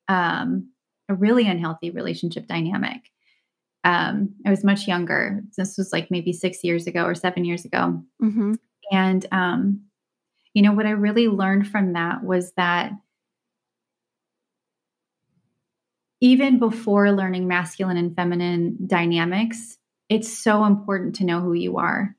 [0.07, 0.69] um,
[1.09, 3.01] a really unhealthy relationship dynamic.
[3.83, 5.41] Um, I was much younger.
[5.57, 8.03] This was like maybe six years ago or seven years ago.
[8.21, 8.53] Mm-hmm.
[8.91, 9.81] And um,
[10.53, 12.91] you know, what I really learned from that was that
[16.21, 22.15] even before learning masculine and feminine dynamics, it's so important to know who you are.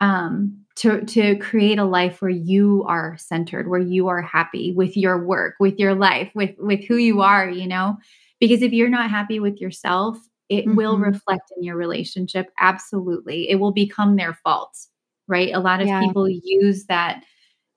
[0.00, 4.96] Um, to to create a life where you are centered, where you are happy with
[4.96, 7.96] your work, with your life, with with who you are, you know?
[8.40, 10.18] Because if you're not happy with yourself,
[10.50, 10.76] it mm-hmm.
[10.76, 13.48] will reflect in your relationship absolutely.
[13.48, 14.76] It will become their fault,
[15.26, 15.52] right?
[15.54, 16.00] A lot of yeah.
[16.00, 17.24] people use that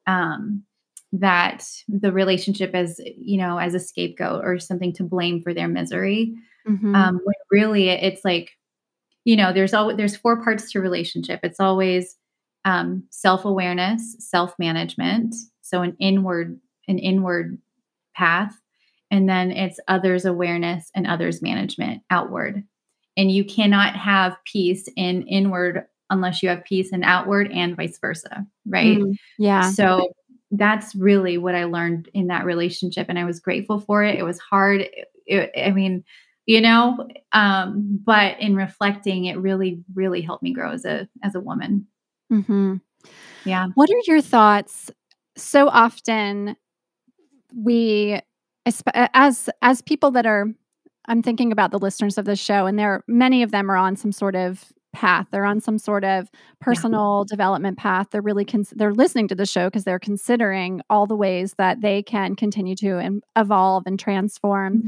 [0.05, 0.63] um,
[1.11, 5.67] that the relationship as you know as a scapegoat or something to blame for their
[5.67, 6.35] misery
[6.67, 6.93] mm-hmm.
[6.93, 8.51] um, when really it's like
[9.25, 12.15] you know there's always there's four parts to relationship it's always
[12.65, 17.57] um, self-awareness self-management so an inward an inward
[18.15, 18.55] path
[19.09, 22.63] and then it's others awareness and others management outward
[23.17, 27.99] and you cannot have peace in inward unless you have peace in outward and vice
[27.99, 28.45] versa.
[28.65, 28.97] Right.
[28.97, 29.71] Mm, yeah.
[29.71, 30.11] So
[30.51, 33.07] that's really what I learned in that relationship.
[33.09, 34.17] And I was grateful for it.
[34.17, 34.81] It was hard.
[34.81, 36.03] It, it, I mean,
[36.45, 41.35] you know, um, but in reflecting, it really, really helped me grow as a, as
[41.35, 41.87] a woman.
[42.31, 42.75] Mm-hmm.
[43.45, 43.67] Yeah.
[43.75, 44.89] What are your thoughts?
[45.37, 46.55] So often
[47.55, 48.19] we,
[48.65, 50.47] as, as people that are
[51.09, 53.95] I'm thinking about the listeners of this show, and there many of them are on
[53.95, 57.31] some sort of path they're on some sort of personal yeah.
[57.31, 61.15] development path they're really cons- they're listening to the show because they're considering all the
[61.15, 64.87] ways that they can continue to evolve and transform mm-hmm.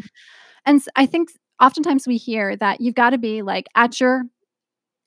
[0.65, 1.29] and i think
[1.61, 4.23] oftentimes we hear that you've got to be like at your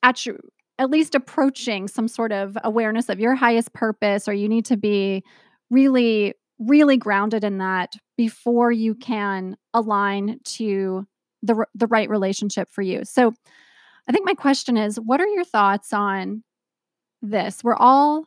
[0.01, 0.37] at your
[0.77, 4.77] at least approaching some sort of awareness of your highest purpose or you need to
[4.77, 5.23] be
[5.69, 11.05] really really grounded in that before you can align to
[11.43, 13.33] the the right relationship for you so
[14.07, 16.43] I think my question is what are your thoughts on
[17.21, 17.63] this?
[17.63, 18.25] We're all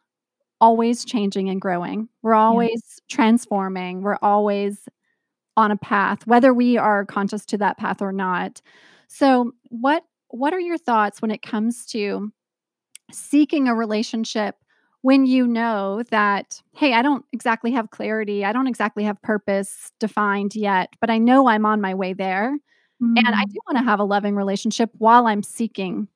[0.61, 2.09] always changing and growing.
[2.23, 3.15] We're always yeah.
[3.15, 4.03] transforming.
[4.03, 4.89] We're always
[5.57, 8.61] on a path whether we are conscious to that path or not.
[9.09, 12.31] So, what what are your thoughts when it comes to
[13.11, 14.57] seeking a relationship
[15.03, 19.93] when you know that hey, I don't exactly have clarity, I don't exactly have purpose
[19.99, 22.57] defined yet, but I know I'm on my way there.
[23.03, 23.19] Mm.
[23.19, 23.53] And I mm.
[23.53, 26.09] do want to have a loving relationship while I'm seeking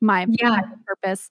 [0.00, 0.62] my, yeah.
[0.86, 1.30] purpose.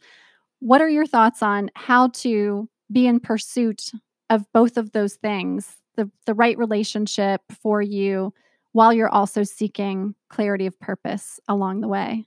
[0.59, 3.91] What are your thoughts on how to be in pursuit
[4.29, 8.33] of both of those things, the the right relationship for you
[8.71, 12.25] while you're also seeking clarity of purpose along the way?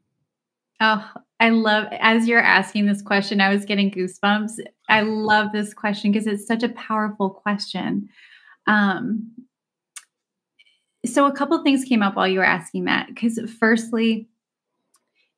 [0.81, 1.11] Oh,
[1.41, 4.53] I love as you're asking this question, I was getting goosebumps.
[4.89, 8.09] I love this question because it's such a powerful question.
[8.67, 9.31] Um,
[11.05, 14.29] so a couple of things came up while you were asking that because firstly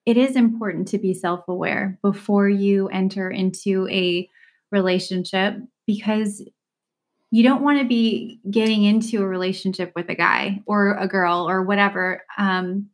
[0.04, 4.28] it is important to be self-aware before you enter into a
[4.70, 6.42] relationship because
[7.32, 11.48] you don't want to be getting into a relationship with a guy or a girl
[11.48, 12.88] or whatever um,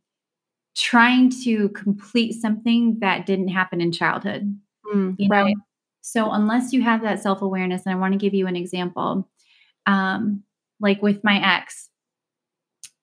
[0.74, 4.58] trying to complete something that didn't happen in childhood
[4.92, 5.36] mm, you know?
[5.36, 5.56] right
[6.00, 9.28] so unless you have that self-awareness and i want to give you an example
[9.86, 10.42] um,
[10.80, 11.90] like with my ex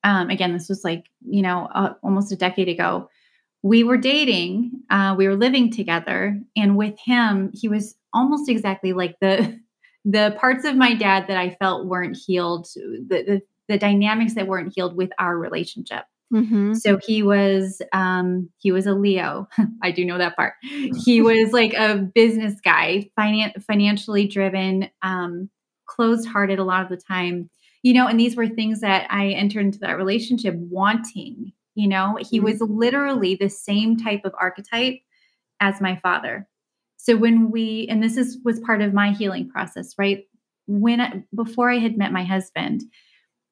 [0.04, 3.10] um, again, this was like, you know, uh, almost a decade ago.
[3.62, 8.94] We were dating, uh, we were living together, and with him, he was almost exactly
[8.94, 9.60] like the
[10.06, 14.48] the parts of my dad that I felt weren't healed, the, the the dynamics that
[14.48, 16.06] weren't healed with our relationship.
[16.34, 16.74] Mm-hmm.
[16.76, 19.48] So he was um he was a Leo.
[19.84, 20.54] I do know that part.
[20.62, 25.50] He was like a business guy, finan- financially driven, um
[25.88, 27.50] closed-hearted a lot of the time.
[27.84, 32.18] You know, and these were things that I entered into that relationship wanting, you know.
[32.20, 32.44] He Mhm.
[32.44, 35.00] was literally the same type of archetype
[35.62, 36.48] as my father.
[36.98, 40.26] So when we and this is was part of my healing process, right?
[40.68, 42.84] When I, before I had met my husband,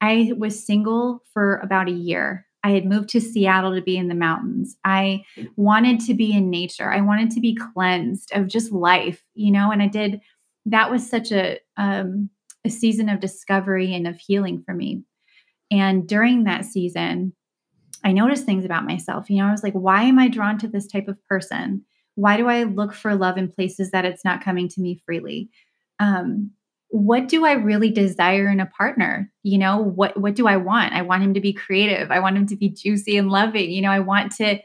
[0.02, 2.46] I was single for about a year.
[2.64, 4.78] I had moved to Seattle to be in the mountains.
[4.84, 5.24] I
[5.56, 6.92] wanted to be in nature.
[6.92, 10.22] I wanted to be cleansed of just life, you know, and I did
[10.66, 12.30] that was such a um
[12.68, 15.04] a season of discovery and of healing for me.
[15.72, 17.34] And during that season,
[18.04, 19.30] I noticed things about myself.
[19.30, 21.84] You know, I was like, why am I drawn to this type of person?
[22.16, 25.50] Why do I look for love in places that it's not coming to me freely?
[26.00, 26.52] Um,
[26.90, 29.32] what do I really desire in a partner?
[29.44, 30.94] You know, what what do I want?
[30.94, 32.12] I want him to be creative.
[32.12, 33.72] I want him to be juicy and loving.
[33.72, 34.60] You know, I want to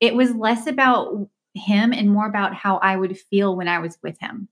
[0.00, 3.96] it was less about him and more about how I would feel when I was
[4.02, 4.48] with him.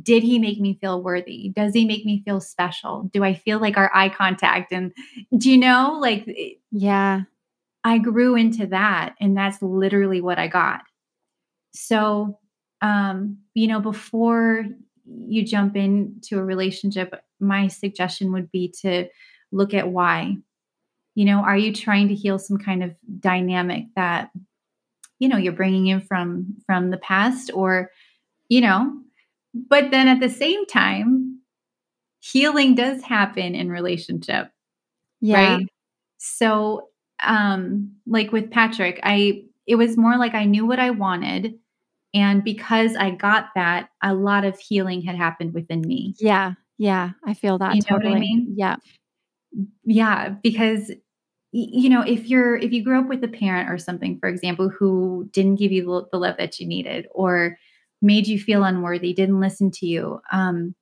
[0.00, 1.50] Did he make me feel worthy?
[1.50, 3.10] Does he make me feel special?
[3.12, 4.92] Do I feel like our eye contact and
[5.36, 6.28] do you know like
[6.70, 7.22] Yeah.
[7.84, 10.82] I grew into that and that's literally what I got.
[11.74, 12.38] So,
[12.80, 14.64] um, you know, before
[15.06, 19.08] you jump into a relationship, my suggestion would be to
[19.50, 20.36] look at why.
[21.14, 24.30] You know, are you trying to heal some kind of dynamic that
[25.18, 27.90] you know you're bringing in from from the past or
[28.48, 29.01] you know,
[29.54, 31.38] but then at the same time
[32.20, 34.50] healing does happen in relationship
[35.20, 35.56] Yeah.
[35.56, 35.66] right
[36.18, 36.88] so
[37.22, 41.54] um like with patrick i it was more like i knew what i wanted
[42.14, 46.54] and because i got that a lot of healing had happened within me Yeah.
[46.78, 47.10] Yeah.
[47.24, 48.20] I feel that You know what I totally.
[48.20, 48.54] mean?
[48.56, 48.76] Yeah.
[49.84, 50.90] yeah because
[51.52, 54.68] you know if you're if you grew up with a parent or something for example
[54.70, 57.58] who didn't give you the love that you needed or
[58.02, 60.74] made you feel unworthy didn't listen to you um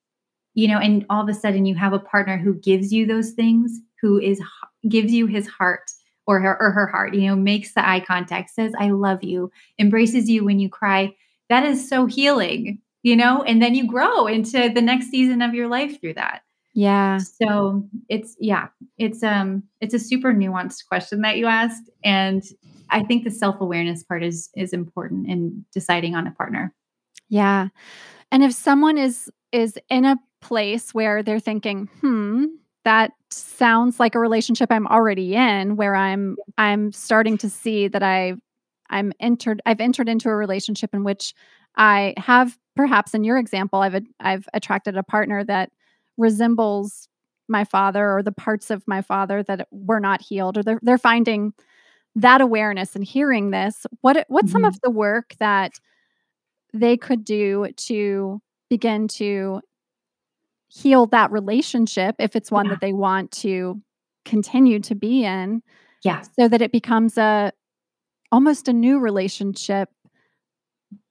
[0.55, 3.31] you know and all of a sudden you have a partner who gives you those
[3.33, 4.41] things who is
[4.89, 5.91] gives you his heart
[6.27, 9.51] or her or her heart you know makes the eye contact says i love you
[9.79, 11.15] embraces you when you cry.
[11.49, 15.55] That is so healing you know and then you grow into the next season of
[15.55, 16.43] your life through that.
[16.73, 17.19] Yeah.
[17.19, 22.45] so it's yeah it's um it's a super nuanced question that you asked and
[22.91, 26.73] i think the self-awareness part is is important in deciding on a partner
[27.31, 27.69] Yeah.
[28.33, 32.47] And if someone is is in a place where they're thinking, "Hmm,
[32.85, 38.03] that sounds like a relationship I'm already in where I'm I'm starting to see that
[38.03, 38.35] I
[38.91, 41.35] I'm entered I've entered into a relationship in which
[41.77, 45.71] I have perhaps in your example I've I've attracted a partner that
[46.19, 47.09] resembles
[47.49, 50.99] my father or the parts of my father that were not healed or they're they're
[50.99, 51.55] finding
[52.17, 54.69] that awareness and hearing this what what's some Mhm.
[54.69, 55.73] of the work that
[56.73, 59.61] they could do to begin to
[60.69, 62.73] heal that relationship if it's one Yeah.
[62.73, 63.81] that they want to
[64.25, 65.63] continue to be in
[66.05, 67.53] yeah so that it becomes a
[68.31, 69.89] almost a new relationship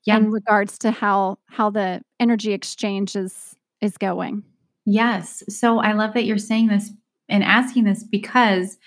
[0.06, 4.44] yeah in regards to how how the energy exchange is is going
[4.86, 5.44] Yes.
[5.50, 6.90] So I love that you're saying this
[7.28, 8.80] and asking this because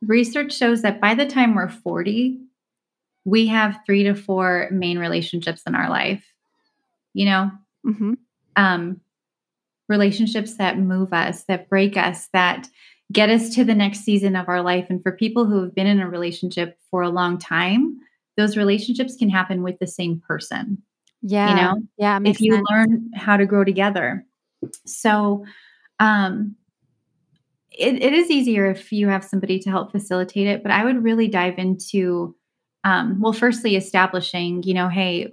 [0.00, 2.38] research shows that by the time we're 40,
[3.24, 6.24] we have three to four main relationships in our life.
[7.14, 7.50] You know,
[7.84, 8.14] hmm
[8.56, 9.00] um,
[9.88, 12.68] relationships that move us, that break us, that
[13.12, 14.86] get us to the next season of our life.
[14.88, 17.98] And for people who have been in a relationship for a long time,
[18.36, 20.82] those relationships can happen with the same person
[21.22, 22.66] yeah You know, yeah if you sense.
[22.70, 24.24] learn how to grow together.
[24.86, 25.44] So,
[25.98, 26.56] um,
[27.70, 31.02] it, it is easier if you have somebody to help facilitate it, but I would
[31.02, 32.34] really dive into,
[32.84, 35.30] um, well, firstly, establishing, you know, hey,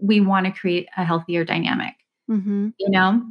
[0.00, 1.94] we want to create a healthier dynamic,
[2.28, 2.72] Mhm.
[2.78, 3.22] you know,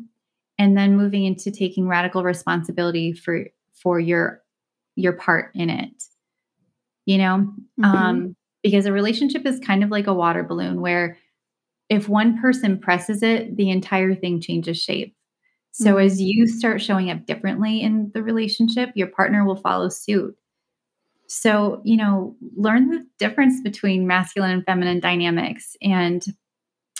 [0.57, 4.41] and then moving into taking radical responsibility for for your
[4.95, 6.03] your part in it,
[7.05, 7.86] you know, Mhm.
[7.86, 11.18] um, because a relationship is kind of like a water balloon where
[11.89, 15.15] if one person presses it, the entire thing changes shape.
[15.72, 16.05] So Mhm.
[16.05, 20.36] as you start showing up differently in the relationship, your partner will follow suit.
[21.28, 26.25] So, you know, learn the difference between masculine and feminine dynamics and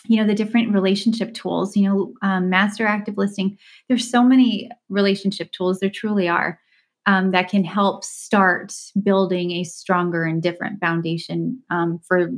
[0.08, 3.58] you know the different relationship tools you know um, master active listening.
[3.90, 6.60] There's so many relationship tools there truly are
[7.06, 8.74] um, that can help start
[9.04, 12.30] building a stronger and different foundation um, for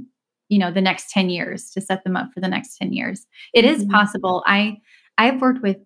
[0.50, 3.26] you know the next 10 years to set them up for the next 10 years.
[3.54, 3.92] It is Mhm.
[3.92, 4.44] possible.
[4.48, 4.78] I
[5.18, 5.78] i've worked with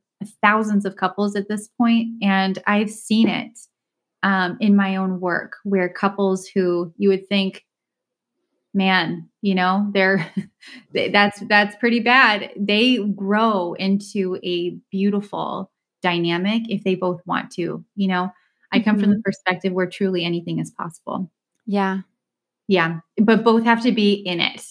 [0.41, 3.59] thousands of couples at this point, and I've seen it
[4.23, 7.65] um, in my own work where couples who you would think,
[8.73, 10.31] man, you know, they're
[10.93, 12.51] that's that's pretty bad.
[12.57, 15.71] They grow into a beautiful
[16.01, 17.83] dynamic if they both want to.
[17.95, 18.31] You know,
[18.71, 19.01] I come mm-hmm.
[19.03, 19.21] from the mm-hmm.
[19.23, 21.29] perspective where truly anything is possible.
[21.65, 21.99] Yeah.
[22.67, 22.99] Yeah.
[23.21, 24.65] But both have to be in it.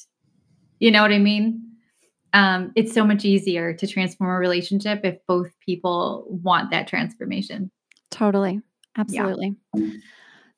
[0.80, 1.62] You know what I mean?
[2.32, 7.70] Um, it's so much easier to transform a relationship if both people want that transformation.
[8.10, 8.62] Totally.
[8.96, 9.56] Absolutely.
[9.74, 9.90] Yeah.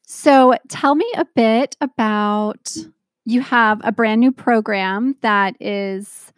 [0.06, 2.76] So tell me a bit about
[3.24, 6.32] you have a brand new program that is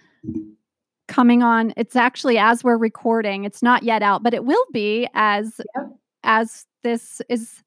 [1.09, 1.72] coming on.
[1.76, 5.90] It's actually as we're recording, it's not yet out, but it will be as yep.
[6.22, 7.62] as this is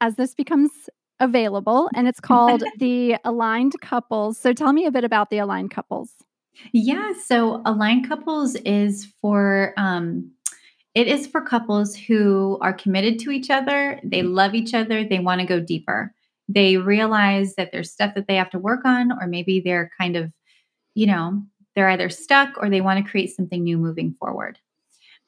[0.00, 0.70] as this becomes
[1.18, 4.38] available and it's called the Aligned Couples.
[4.38, 6.12] So tell me a bit about the Aligned Couples.
[6.72, 10.30] Yeah, so Aligned Couples is for um
[10.94, 15.20] it is for couples who are committed to each other, they love each other, they
[15.20, 16.12] want to go deeper.
[16.48, 20.16] They realize that there's stuff that they have to work on or maybe they're kind
[20.16, 20.32] of,
[20.94, 21.42] you know,
[21.76, 24.58] they're either stuck or they want to create something new moving forward.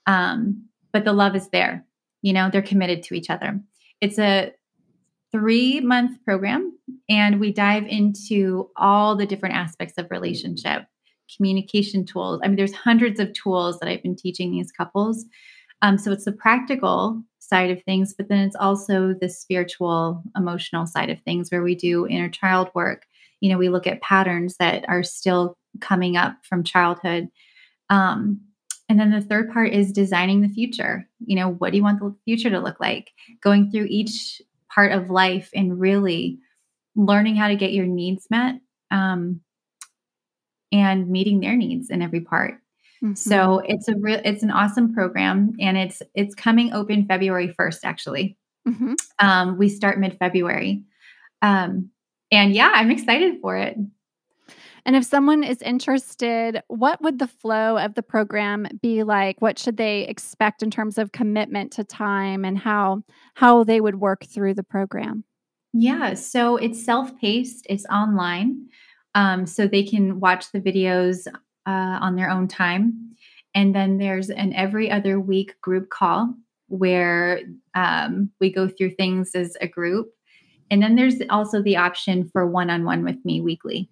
[0.06, 1.86] Um, but the love is there.
[2.22, 3.60] You know, they're committed to each other.
[4.00, 4.52] It's a
[5.30, 6.76] three month program,
[7.08, 10.84] and we dive into all the different aspects of relationship,
[11.35, 12.41] communication tools.
[12.43, 15.25] I mean, there's hundreds of tools that I've been teaching these couples.
[15.83, 20.87] Um, so it's the practical side of things, but then it's also the spiritual, emotional
[20.87, 23.05] side of things where we do inner child work.
[23.41, 27.29] You know, we look at patterns that are still coming up from childhood.
[27.91, 28.41] Um,
[28.89, 31.09] and then the third part is designing the future.
[31.25, 33.11] You know, what do you want the future to look like?
[33.43, 34.41] Going through each
[34.73, 36.39] part of life and really
[36.95, 38.57] learning how to get your needs met
[38.91, 39.41] um,
[40.73, 42.55] and meeting their needs in every part.
[43.03, 43.14] Mm-hmm.
[43.14, 47.85] So it's a real, it's an awesome program, and it's it's coming open February first.
[47.85, 48.95] Actually, mm-hmm.
[49.18, 50.85] um, we start mid February,
[51.43, 51.91] um,
[52.31, 53.77] and yeah, I'm excited for it.
[54.85, 59.41] And if someone is interested, what would the flow of the program be like?
[59.41, 63.03] What should they expect in terms of commitment to time and how
[63.35, 65.25] how they would work through the program?
[65.73, 68.68] Yeah, so it's self-paced, it's online.
[69.14, 71.26] Um, so they can watch the videos
[71.66, 73.14] uh, on their own time.
[73.54, 76.34] And then there's an every other week group call
[76.68, 77.40] where
[77.74, 80.08] um, we go through things as a group.
[80.70, 83.90] And then there's also the option for one on one with me weekly.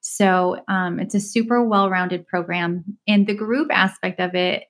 [0.00, 2.84] So um, it's a super well rounded program.
[3.06, 4.64] And the group aspect of it,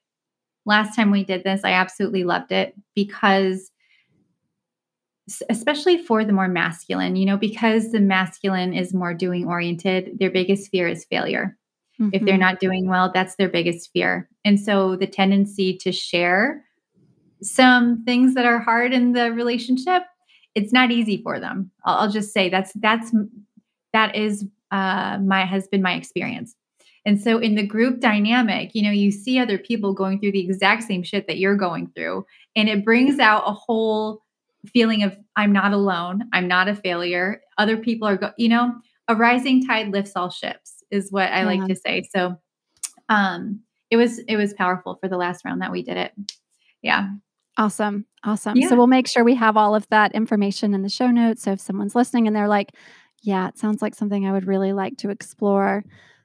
[0.65, 3.71] last time we did this, I absolutely loved it because,
[5.49, 10.31] especially for the more masculine, you know, because the masculine is more doing oriented, their
[10.31, 11.57] biggest fear is failure.
[12.01, 12.11] Mm-hmm.
[12.13, 12.41] If they're mm-hmm.
[12.41, 14.29] not doing well, that's their biggest fear.
[14.45, 16.63] And so the tendency to share
[17.43, 20.03] some things that are hard in the relationship,
[20.55, 21.71] it's not easy for them.
[21.85, 23.13] I'll, I'll just say that's that's
[23.93, 26.55] that is uh, my has been my experience.
[27.05, 30.45] And so in the group dynamic, you know, you see other people going through the
[30.45, 34.23] exact same shit that you're going through, and it brings out a whole
[34.67, 37.41] feeling of I'm not alone, I'm not a failure.
[37.59, 38.75] Other people are, go- you know,
[39.09, 41.47] a rising tide lifts all ships is what I yeah.
[41.47, 42.09] like to say.
[42.15, 42.37] So,
[43.09, 43.61] um,
[43.91, 46.13] it was it was powerful for the last round that we did it.
[46.83, 47.09] Yeah.
[47.57, 48.07] Awesome.
[48.25, 48.57] Awesome.
[48.57, 48.69] Yeah.
[48.69, 51.43] So we'll make sure we have all of that information in the show notes.
[51.43, 52.73] So if someone's listening and they're like,
[53.23, 55.85] yeah, it sounds like something I would really like to explore.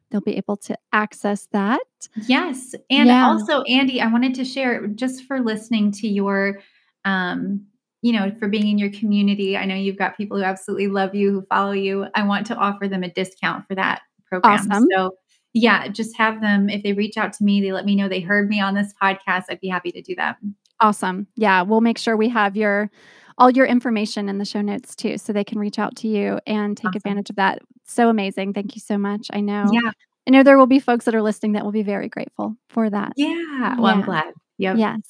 [0.10, 1.82] They'll be able to access that.
[2.28, 2.76] Yes.
[2.90, 3.28] And yeah.
[3.28, 6.60] also, Andy, I wanted to share just for listening to your,
[7.06, 7.66] um,
[8.02, 9.56] you know, for being in your community.
[9.56, 12.08] I know you've got people who absolutely love you, who follow you.
[12.16, 14.54] I want to offer them a discount for that program.
[14.54, 14.88] Awesome.
[14.92, 15.16] So,
[15.54, 18.22] yeah, just have them, if they reach out to me, they let me know they
[18.22, 20.38] heard me on this podcast, I'd be happy to do that.
[20.80, 21.28] Awesome.
[21.36, 22.90] Yeah, we'll make sure we have your
[23.38, 26.40] all your information in the show notes too, so they can reach out to you
[26.46, 26.98] and take awesome.
[26.98, 27.60] advantage of that.
[27.86, 28.54] So amazing.
[28.54, 29.28] Thank you so much.
[29.34, 29.66] I know.
[29.72, 29.92] Yeah.
[30.28, 32.90] I know there will be folks that are listening that will be very grateful for
[32.90, 33.14] that.
[33.16, 33.80] Yeah.
[33.80, 34.00] Well, yeah.
[34.00, 34.34] I'm glad.
[34.58, 34.78] Yep.
[34.78, 35.02] Yes.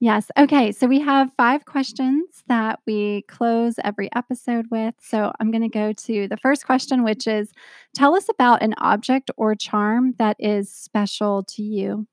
[0.00, 0.30] Yes.
[0.36, 0.72] Okay.
[0.72, 4.94] So we have five questions that we close every episode with.
[5.00, 7.52] So I'm going to go to the first question, which is
[7.94, 12.06] tell us about an object or charm that is special to you.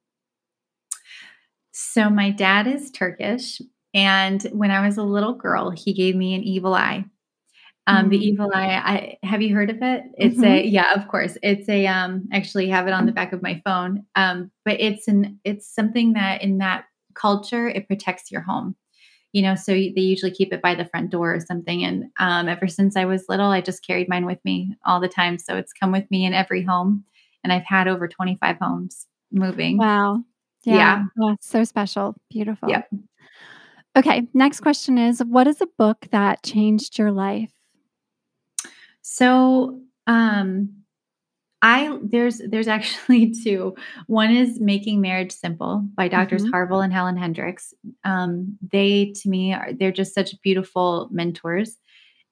[1.71, 3.61] So my dad is Turkish,
[3.93, 7.05] and when I was a little girl, he gave me an evil eye.
[7.87, 8.09] Um, mm-hmm.
[8.09, 8.21] The mm.
[8.21, 9.17] evil eye.
[9.23, 10.03] I have you heard of it?
[10.17, 10.43] It's mm-hmm.
[10.43, 11.37] a yeah, of course.
[11.41, 12.27] It's a um.
[12.31, 14.05] Actually, have it on the back of my phone.
[14.15, 16.85] Um, but it's an it's something that in that
[17.21, 18.75] culture it protects your home.
[19.33, 21.85] You know, so they usually keep it by the front door or something.
[21.85, 25.07] And um, ever since I was little, I just carried mine with me all the
[25.07, 25.37] time.
[25.37, 27.05] So it's come with me in every home,
[27.43, 29.77] and I've had over twenty five homes moving.
[29.77, 30.23] Wow.
[30.63, 30.75] Yeah.
[30.75, 31.03] yeah.
[31.21, 32.15] Oh, so special.
[32.29, 32.69] Beautiful.
[32.69, 32.89] Yep.
[33.97, 34.27] Okay.
[34.33, 37.51] Next question is What is a book that changed your life?
[39.01, 40.80] So, um,
[41.61, 43.75] I there's there's actually two.
[44.07, 46.51] One is Making Marriage Simple by Doctors mm-hmm.
[46.51, 47.73] Harville and Helen Hendrix.
[48.03, 51.77] Um, they to me are they're just such beautiful mentors,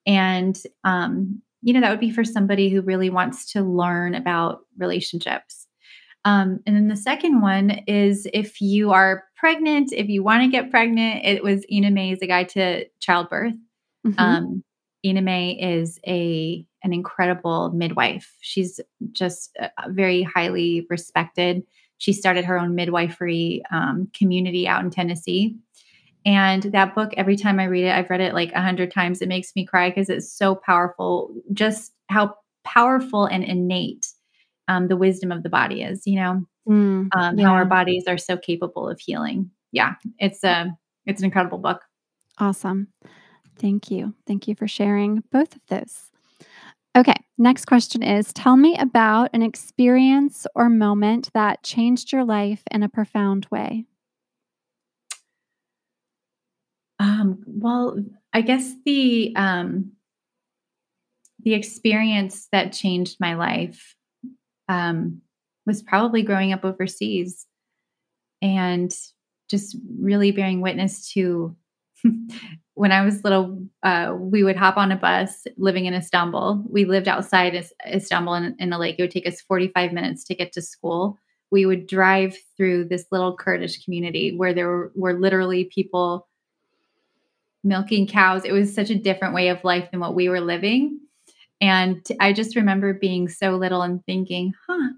[0.05, 4.61] and um, you know that would be for somebody who really wants to learn about
[4.77, 5.67] relationships.
[6.25, 10.49] Um, and then the second one is if you are pregnant, if you want to
[10.49, 13.53] get pregnant, it was Ina May's A Guide to Childbirth.
[14.05, 14.19] Mm-hmm.
[14.19, 14.63] Um,
[15.05, 18.37] Ina May is a an incredible midwife.
[18.41, 18.79] She's
[19.11, 21.63] just very highly respected.
[21.97, 25.57] She started her own midwifery um, community out in Tennessee.
[26.25, 29.21] And that book, every time I read it, I've read it like a hundred times.
[29.21, 31.33] It makes me cry because it's so powerful.
[31.53, 34.07] Just how powerful and innate
[34.67, 36.05] um, the wisdom of the body is.
[36.05, 37.45] You know, mm, um, yeah.
[37.45, 39.49] how our bodies are so capable of healing.
[39.71, 40.75] Yeah, it's a
[41.05, 41.81] it's an incredible book.
[42.37, 42.87] Awesome.
[43.60, 44.14] Thank you.
[44.26, 46.10] Thank you for sharing both of those.
[46.97, 52.64] Okay, next question is Tell me about an experience or moment that changed your life
[52.72, 53.86] in a profound way.
[56.99, 58.03] Um, well,
[58.34, 59.91] I guess the um,
[61.43, 63.95] the experience that changed my life
[64.68, 65.22] um,
[65.66, 67.45] was probably growing up overseas
[68.41, 68.93] and
[69.49, 71.55] just really bearing witness to
[72.73, 76.63] when I was little, uh, we would hop on a bus living in Istanbul.
[76.69, 78.95] We lived outside Istanbul in, in a lake.
[78.97, 81.17] It would take us 45 minutes to get to school.
[81.51, 86.27] We would drive through this little Kurdish community where there were, were literally people
[87.63, 88.45] milking cows.
[88.45, 90.99] It was such a different way of life than what we were living.
[91.61, 94.91] And I just remember being so little and thinking, huh,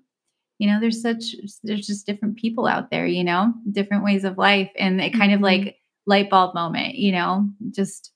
[0.60, 4.38] you know, there's such, there's just different people out there, you know, different ways of
[4.38, 4.70] life.
[4.78, 5.36] And it kind mm-hmm.
[5.36, 8.12] of like light bulb moment, you know, just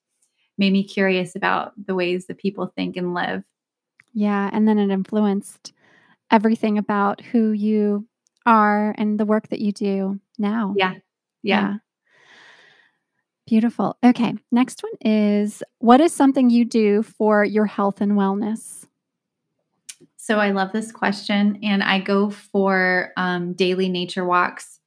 [0.57, 3.43] made me curious about the ways that people think and live.
[4.13, 4.49] Yeah.
[4.51, 5.73] And then it influenced
[6.31, 8.07] everything about who you
[8.45, 10.73] are and the work that you do now.
[10.77, 10.93] Yeah.
[11.43, 11.61] Yeah.
[11.61, 11.73] yeah.
[13.47, 13.97] Beautiful.
[14.03, 14.33] Okay.
[14.51, 18.87] Next one is what is something you do for your health and wellness?
[20.17, 21.59] So I love this question.
[21.61, 24.79] And I go for um, daily nature walks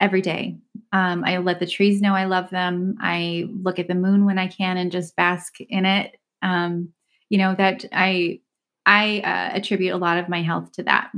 [0.00, 0.56] every day.
[0.92, 2.96] Um, I let the trees know I love them.
[3.00, 6.16] I look at the moon when I can and just bask in it.
[6.42, 6.90] Um,
[7.30, 8.40] you know that I
[8.84, 11.10] I uh, attribute a lot of my health to that.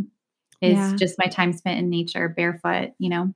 [0.61, 0.95] Is yeah.
[0.97, 2.93] just my time spent in nature, barefoot.
[2.99, 3.35] You know.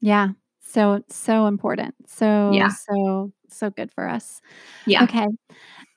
[0.00, 0.30] Yeah.
[0.60, 1.94] So so important.
[2.06, 2.68] So yeah.
[2.68, 4.40] So so good for us.
[4.86, 5.04] Yeah.
[5.04, 5.26] Okay.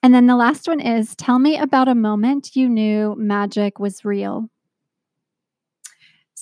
[0.03, 4.05] And then the last one is tell me about a moment you knew magic was
[4.05, 4.49] real.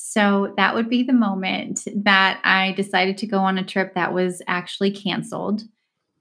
[0.01, 4.13] So that would be the moment that I decided to go on a trip that
[4.13, 5.63] was actually canceled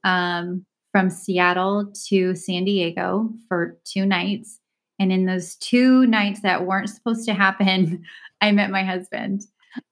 [0.02, 4.58] um, from Seattle to San Diego for two nights.
[4.98, 8.04] And in those two nights that weren't supposed to happen,
[8.40, 9.42] I met my husband.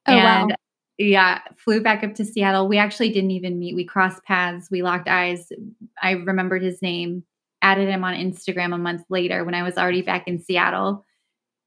[0.05, 0.55] Oh, and wow.
[0.97, 2.67] yeah, flew back up to Seattle.
[2.67, 3.73] We actually didn't even meet.
[3.73, 5.49] We crossed paths, we locked eyes.
[6.03, 7.23] I remembered his name,
[7.61, 11.05] added him on Instagram a month later when I was already back in Seattle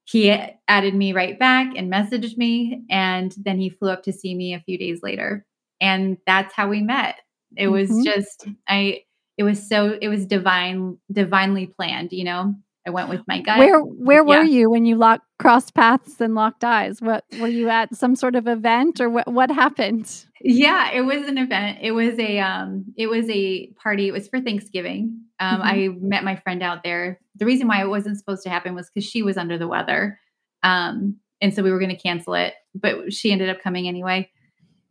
[0.05, 0.29] he
[0.67, 2.83] added me right back and messaged me.
[2.89, 5.45] And then he flew up to see me a few days later.
[5.79, 7.19] And that's how we met.
[7.55, 7.71] It mm-hmm.
[7.71, 9.03] was just, I,
[9.37, 12.55] it was so, it was divine, divinely planned, you know?
[12.85, 13.59] I went with my gut.
[13.59, 14.39] Where where yeah.
[14.39, 16.99] were you when you locked crossed paths and locked eyes?
[16.99, 20.25] What were you at some sort of event or what what happened?
[20.43, 21.79] Yeah, it was an event.
[21.81, 24.07] It was a um it was a party.
[24.07, 25.21] It was for Thanksgiving.
[25.39, 25.67] Um mm-hmm.
[25.67, 27.19] I met my friend out there.
[27.35, 30.19] The reason why it wasn't supposed to happen was cuz she was under the weather.
[30.63, 34.29] Um and so we were going to cancel it, but she ended up coming anyway.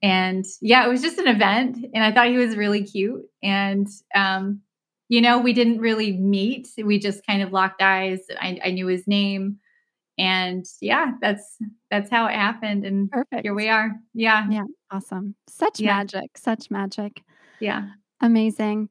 [0.03, 3.87] And yeah, it was just an event and I thought he was really cute and
[4.15, 4.63] um
[5.09, 6.69] you know, we didn't really meet.
[6.77, 8.21] We just kind of locked eyes.
[8.41, 9.59] I, I knew his name.
[10.21, 11.57] And yeah, that's
[11.91, 12.85] that's how it happened.
[12.85, 13.43] And Perfect.
[13.43, 13.93] here we are.
[14.13, 14.47] Yeah.
[14.51, 14.65] Yeah.
[14.91, 15.35] Awesome.
[15.49, 15.97] Such yeah.
[15.97, 16.37] magic.
[16.37, 17.23] Such magic.
[17.59, 17.89] Yeah.
[18.21, 18.91] Amazing.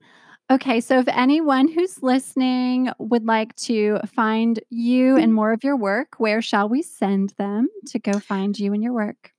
[0.51, 5.77] Okay, so if anyone who's listening would like to find you and more of your
[5.77, 9.32] work, where shall we send them to go find you and your work?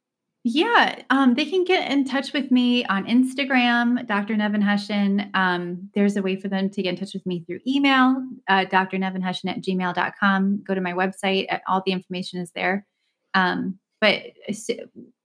[0.43, 4.37] Yeah, um, they can get in touch with me on Instagram, Dr.
[4.37, 5.31] Nevin Hussion.
[5.35, 8.65] Um, there's a way for them to get in touch with me through email, uh,
[8.65, 10.63] drnevinhussion at gmail.com.
[10.67, 12.87] Go to my website, all the information is there.
[13.35, 14.23] Um, but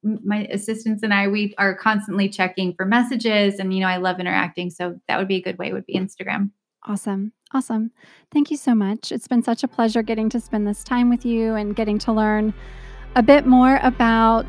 [0.03, 4.19] my assistants and I, we are constantly checking for messages, and you know, I love
[4.19, 4.69] interacting.
[4.69, 5.71] So that would be a good way.
[5.71, 6.51] Would be Instagram.
[6.85, 7.31] Awesome.
[7.53, 7.91] Awesome.
[8.31, 9.13] Thank you so much.
[9.13, 12.11] It's been such a pleasure getting to spend this time with you and getting to
[12.11, 12.53] learn
[13.15, 14.45] a bit more about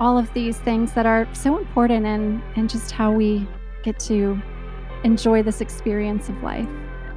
[0.00, 3.46] all of these things that are so important and and just how we
[3.82, 4.40] get to
[5.04, 6.68] enjoy this experience of life.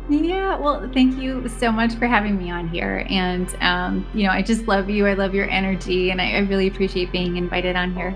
[0.10, 3.06] Yeah, well, thank you so much for having me on here.
[3.10, 5.06] And, um, you know, I just love you.
[5.06, 8.16] I love your energy, and I, I really appreciate being invited on here.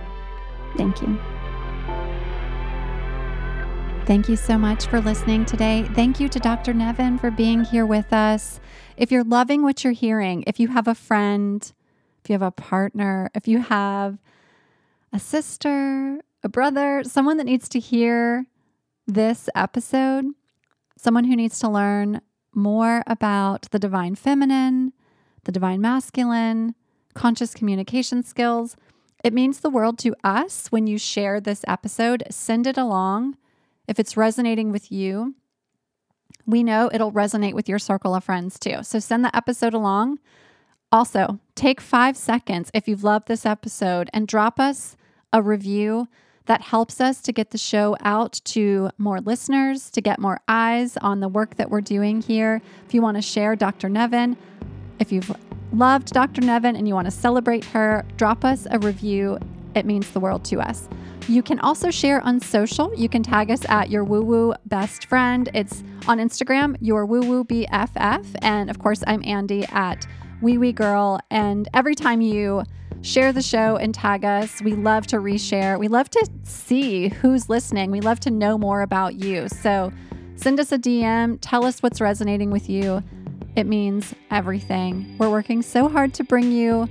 [0.77, 1.19] Thank you.
[4.05, 5.87] Thank you so much for listening today.
[5.93, 6.73] Thank you to Dr.
[6.73, 8.59] Nevin for being here with us.
[8.95, 11.71] If you're loving what you're hearing, if you have a friend,
[12.23, 14.17] if you have a partner, if you have
[15.13, 18.45] a sister, a brother, someone that needs to hear
[19.07, 20.25] this episode,
[20.97, 22.21] someone who needs to learn
[22.53, 24.93] more about the divine feminine,
[25.43, 26.75] the divine masculine,
[27.13, 28.75] conscious communication skills,
[29.23, 32.23] it means the world to us when you share this episode.
[32.31, 33.37] Send it along
[33.87, 35.35] if it's resonating with you,
[36.45, 38.83] we know it'll resonate with your circle of friends too.
[38.83, 40.19] So send the episode along.
[40.91, 44.95] Also, take five seconds if you've loved this episode and drop us
[45.33, 46.07] a review
[46.45, 50.97] that helps us to get the show out to more listeners, to get more eyes
[50.97, 52.61] on the work that we're doing here.
[52.85, 53.89] If you want to share Dr.
[53.89, 54.35] Nevin,
[54.99, 55.31] if you've
[55.71, 56.41] loved Dr.
[56.41, 59.37] Nevin and you want to celebrate her, drop us a review.
[59.75, 60.89] It means the world to us.
[61.27, 62.93] You can also share on social.
[62.95, 65.49] You can tag us at your woo woo best friend.
[65.53, 68.25] It's on Instagram, your woo woo BFF.
[68.41, 70.07] And of course, I'm Andy at
[70.41, 71.19] wee wee girl.
[71.29, 72.63] And every time you
[73.01, 75.79] share the show and tag us, we love to reshare.
[75.79, 77.91] We love to see who's listening.
[77.91, 79.47] We love to know more about you.
[79.49, 79.91] So
[80.35, 83.03] send us a DM, tell us what's resonating with you.
[83.55, 85.15] It means everything.
[85.17, 86.87] We're working so hard to bring you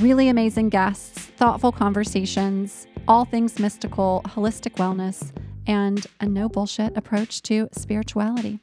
[0.00, 5.32] really amazing guests, thoughtful conversations, all things mystical, holistic wellness,
[5.66, 8.60] and a no bullshit approach to spirituality.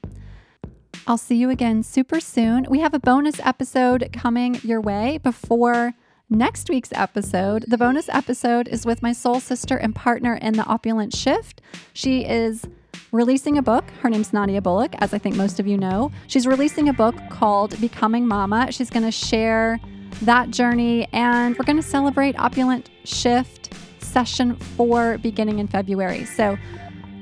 [1.06, 2.66] I'll see you again super soon.
[2.70, 5.94] We have a bonus episode coming your way before
[6.34, 7.66] next week's episode.
[7.68, 11.62] The bonus episode is with my soul sister and partner in the opulent shift.
[11.94, 12.66] She is
[13.12, 13.86] releasing a book.
[14.02, 16.12] Her name's Nadia Bullock, as I think most of you know.
[16.28, 18.72] She's releasing a book called Becoming Mama.
[18.72, 19.80] She's going to share
[20.24, 26.26] that journey and we're going to celebrate opulent shift session four beginning in February.
[26.26, 26.58] So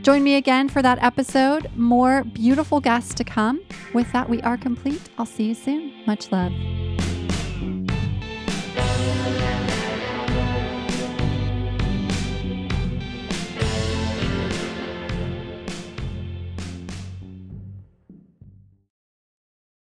[0.01, 1.69] join me again for that episode.
[1.75, 3.61] More beautiful guests to come.
[3.93, 5.01] With that, we are complete.
[5.17, 5.93] I'll see you soon.
[6.05, 6.51] Much love.